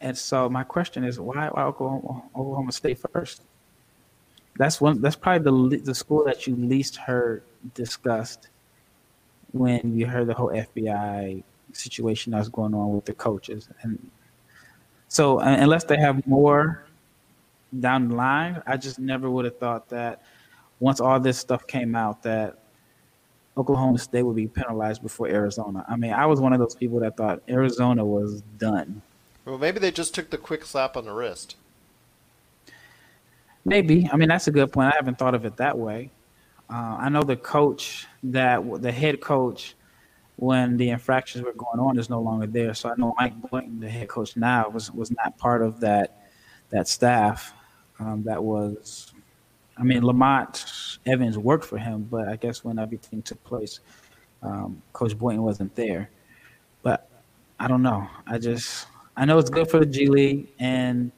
[0.00, 3.42] And so my question is, why, why Oklahoma, Oklahoma State first?
[4.58, 5.00] That's one.
[5.00, 7.42] That's probably the the school that you least heard
[7.74, 8.48] discussed
[9.52, 11.42] when you heard the whole FBI
[11.72, 13.68] situation that's going on with the coaches.
[13.80, 14.10] And
[15.08, 16.84] so, uh, unless they have more
[17.78, 20.22] down the line, I just never would have thought that
[20.80, 22.58] once all this stuff came out that
[23.56, 25.84] Oklahoma State would be penalized before Arizona.
[25.88, 29.02] I mean, I was one of those people that thought Arizona was done.
[29.44, 31.56] Well, maybe they just took the quick slap on the wrist.
[33.64, 34.08] Maybe.
[34.12, 34.92] I mean, that's a good point.
[34.92, 36.10] I haven't thought of it that way.
[36.70, 39.74] Uh, I know the coach that the head coach
[40.36, 42.74] when the infractions were going on is no longer there.
[42.74, 46.22] So I know Mike Boynton, the head coach now, was was not part of that
[46.70, 47.52] that staff
[48.02, 49.12] um, that was
[49.76, 53.80] I mean, Lamont Evans worked for him, but I guess when everything took place,
[54.42, 56.10] um, Coach Boynton wasn't there.
[56.82, 57.08] But
[57.58, 58.08] I don't know.
[58.26, 61.10] I just I know it's good for the G League and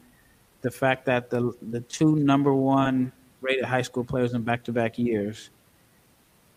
[0.60, 4.72] the fact that the the two number one rated high school players in back to
[4.72, 5.50] back years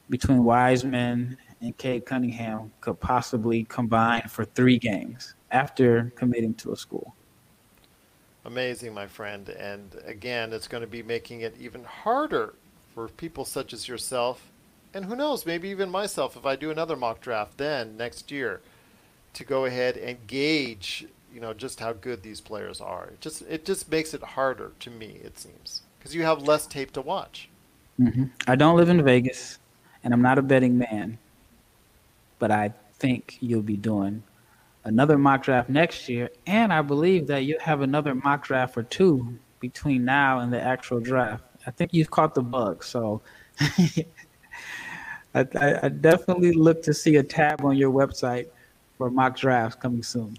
[0.09, 6.77] between Wiseman and Cade Cunningham could possibly combine for three games after committing to a
[6.77, 7.16] school
[8.47, 9.49] amazing, my friend.
[9.49, 12.53] And again, it's going to be making it even harder
[12.95, 14.49] for people such as yourself,
[14.91, 18.61] and who knows, maybe even myself, if I do another mock draft then next year,
[19.33, 23.09] to go ahead and gauge, you know, just how good these players are.
[23.09, 26.65] It just it just makes it harder to me, it seems, because you have less
[26.65, 27.49] tape to watch.
[27.99, 28.25] Mm-hmm.
[28.47, 29.59] I don't live in Vegas,
[30.03, 31.19] and I'm not a betting man,
[32.39, 34.23] but I think you'll be doing
[34.87, 38.83] another mock draft next year, and I believe that you'll have another mock draft or
[38.83, 41.43] two between now and the actual draft.
[41.65, 43.21] I think you've caught the bug, so
[43.59, 45.45] I,
[45.83, 48.47] I, definitely look to see a tab on your website
[48.97, 50.37] for mock drafts coming soon.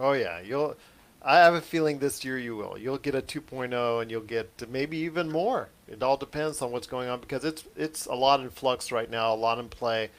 [0.00, 0.76] Oh yeah, you'll.
[1.24, 2.76] I have a feeling this year you will.
[2.76, 5.68] You'll get a 2.0, and you'll get maybe even more.
[5.86, 9.10] It all depends on what's going on because it's it's a lot in flux right
[9.10, 10.10] now, a lot in play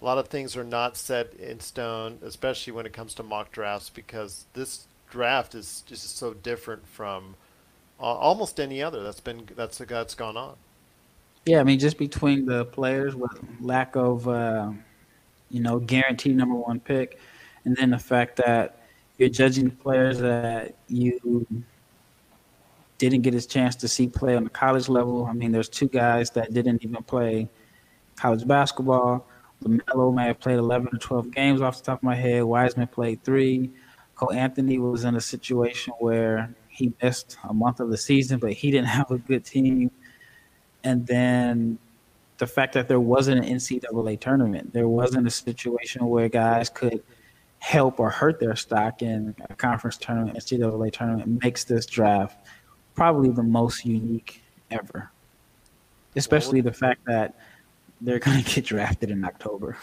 [0.00, 3.52] a lot of things are not set in stone, especially when it comes to mock
[3.52, 7.34] drafts, because this draft is just so different from
[8.00, 10.54] uh, almost any other that's been that's that's gone on.
[11.46, 14.70] Yeah, I mean, just between the players with lack of, uh,
[15.50, 17.18] you know, guaranteed number one pick,
[17.64, 18.76] and then the fact that
[19.18, 21.46] you're judging players that you
[22.96, 25.26] didn't get his chance to see play on the college level.
[25.26, 27.48] I mean, there's two guys that didn't even play
[28.16, 29.26] college basketball.
[29.64, 32.44] LaMelo may have played 11 or 12 games off the top of my head.
[32.44, 33.70] Wiseman played three.
[34.14, 38.52] Cole Anthony was in a situation where he missed a month of the season, but
[38.52, 39.90] he didn't have a good team
[40.84, 41.78] and then
[42.38, 47.02] the fact that there wasn't an NCAA tournament, there wasn't a situation where guys could
[47.58, 52.46] help or hurt their stock in a conference tournament, NCAA tournament, makes this draft
[52.94, 55.10] probably the most unique ever.
[56.16, 57.34] Especially the fact that
[58.00, 59.76] they're going to get drafted in October.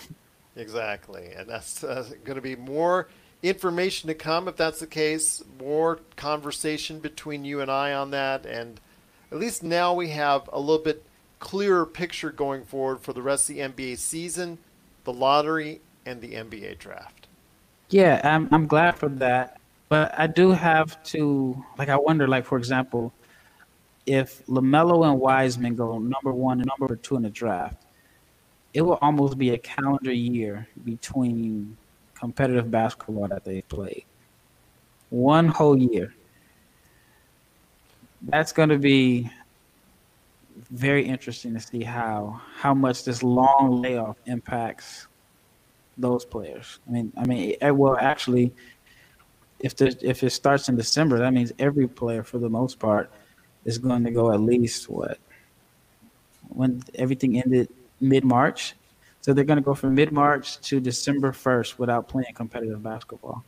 [0.56, 3.08] Exactly, and that's uh, going to be more
[3.44, 5.44] information to come if that's the case.
[5.60, 8.80] More conversation between you and I on that, and
[9.32, 11.04] at least now we have a little bit
[11.40, 14.58] clearer picture going forward for the rest of the NBA season,
[15.04, 17.28] the lottery, and the NBA draft.
[17.90, 22.46] Yeah, I'm I'm glad for that, but I do have to like I wonder like
[22.46, 23.14] for example,
[24.06, 27.84] if LaMelo and Wiseman go number one and number two in the draft,
[28.78, 31.76] it will almost be a calendar year between
[32.14, 34.06] competitive basketball that they played.
[35.10, 36.14] One whole year
[38.22, 39.32] that's going to be
[40.70, 45.08] very interesting to see how how much this long layoff impacts
[45.98, 46.80] those players.
[46.88, 48.54] I mean, I mean, it, well, actually,
[49.60, 53.10] if the if it starts in December, that means every player, for the most part,
[53.66, 55.18] is going to go at least what
[56.50, 58.76] when everything ended mid March.
[59.22, 63.44] So they're going to go from mid March to December first without playing competitive basketball.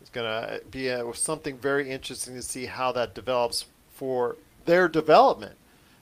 [0.00, 4.88] It's going to be a, something very interesting to see how that develops for their
[4.88, 5.56] development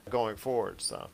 [0.08, 0.80] going forward.
[0.80, 1.08] So,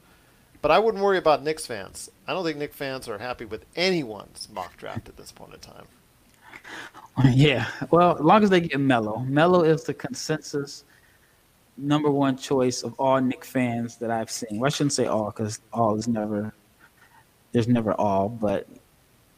[0.62, 2.11] but I wouldn't worry about Knicks fans.
[2.27, 5.61] I don't think Knicks fans are happy with anyone's mock draft at this point in
[5.61, 5.86] time.
[7.32, 10.82] Yeah, well, as long as they get Melo, Melo is the consensus
[11.77, 14.59] number one choice of all Knick fans that I've seen.
[14.59, 16.52] Well, I shouldn't say all because all is never
[17.55, 18.69] there's never all, but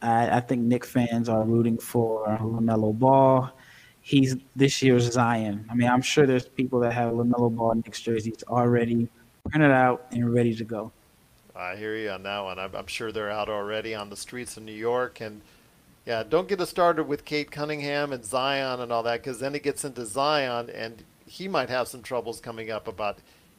[0.01, 3.53] I, I think Knick fans are rooting for LaMelo Ball
[4.07, 5.65] he's this year's Zion.
[5.69, 9.09] I mean, I'm sure there's people that have LaMelo Ball Knicks jerseys already
[9.49, 10.93] printed out and ready to go.
[11.53, 12.57] I hear you on that one.
[12.57, 15.19] I'm, I'm sure they're out already on the streets of New York.
[15.19, 15.41] And
[16.05, 19.55] yeah, don't get us started with Cade Cunningham and Zion and all that, because then
[19.55, 23.17] it gets into Zion, and he might have some troubles coming up about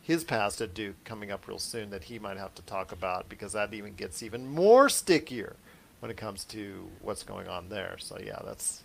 [0.08, 3.28] his past at Duke coming up real soon that he might have to talk about,
[3.28, 5.54] because that even gets even more stickier
[6.00, 7.96] when it comes to what's going on there.
[7.98, 8.84] So yeah, that's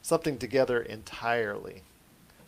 [0.00, 1.82] something together entirely.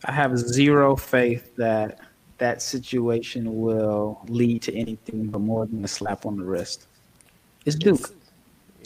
[0.05, 1.99] I have zero faith that
[2.39, 6.87] that situation will lead to anything but more than a slap on the wrist.
[7.65, 7.99] It's Duke.
[7.99, 8.11] It's,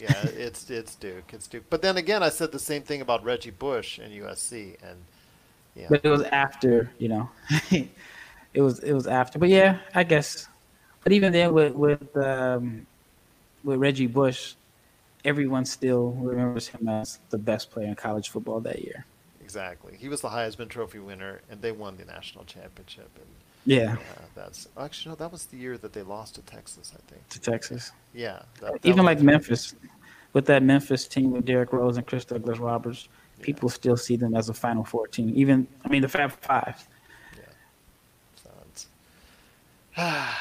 [0.02, 1.32] yeah, it's it's Duke.
[1.32, 1.64] It's Duke.
[1.70, 4.98] But then again, I said the same thing about Reggie Bush and USC, and
[5.74, 5.86] yeah.
[5.88, 7.30] But it was after, you know.
[8.54, 9.38] it was it was after.
[9.38, 10.48] But yeah, I guess.
[11.02, 12.86] But even then, with with um,
[13.64, 14.54] with Reggie Bush,
[15.24, 19.04] everyone still remembers him as the best player in college football that year.
[19.40, 19.96] Exactly.
[19.98, 23.10] He was the Heisman Trophy winner, and they won the national championship.
[23.16, 23.26] And
[23.66, 27.10] yeah, uh, that's actually no, that was the year that they lost to Texas, I
[27.10, 27.28] think.
[27.30, 27.92] To Texas.
[28.14, 28.42] Yeah.
[28.60, 29.74] That, that Even like Memphis,
[30.32, 33.08] with that Memphis team with Derrick Rose and Chris Douglas Roberts,
[33.38, 33.44] yeah.
[33.44, 35.32] people still see them as a Final Four team.
[35.34, 36.86] Even I mean the Fab Five.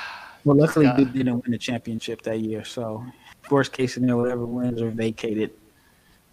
[0.45, 3.03] Well, luckily, Duke didn't win the championship that year, so
[3.51, 5.51] worst case scenario, whatever wins are vacated.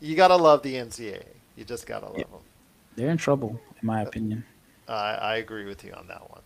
[0.01, 1.25] You gotta love the NCAA.
[1.57, 2.25] You just gotta love yeah.
[2.25, 2.41] them.
[2.95, 4.45] They're in trouble, in my opinion.
[4.87, 6.43] I, I agree with you on that one.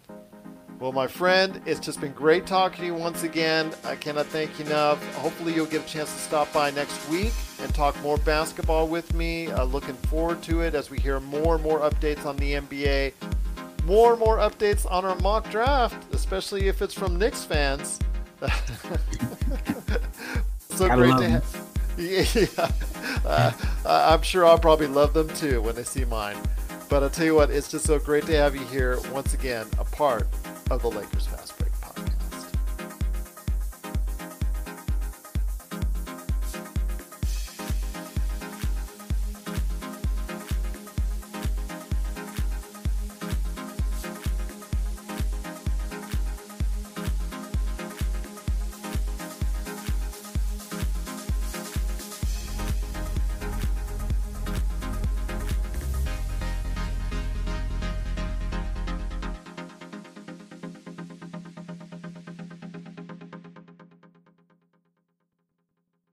[0.79, 3.71] Well, my friend, it's just been great talking to you once again.
[3.85, 5.05] I cannot thank you enough.
[5.17, 9.13] Hopefully, you'll get a chance to stop by next week and talk more basketball with
[9.13, 9.49] me.
[9.49, 13.13] Uh, looking forward to it as we hear more and more updates on the NBA,
[13.85, 17.99] more and more updates on our mock draft, especially if it's from Knicks fans.
[20.71, 21.67] so I great to have.
[21.99, 22.25] Yeah,
[23.27, 23.53] uh,
[23.85, 26.39] I'm sure I'll probably love them too when they see mine.
[26.89, 29.67] But I'll tell you what, it's just so great to have you here once again,
[29.79, 30.27] a part
[30.71, 31.50] of the Lakers family.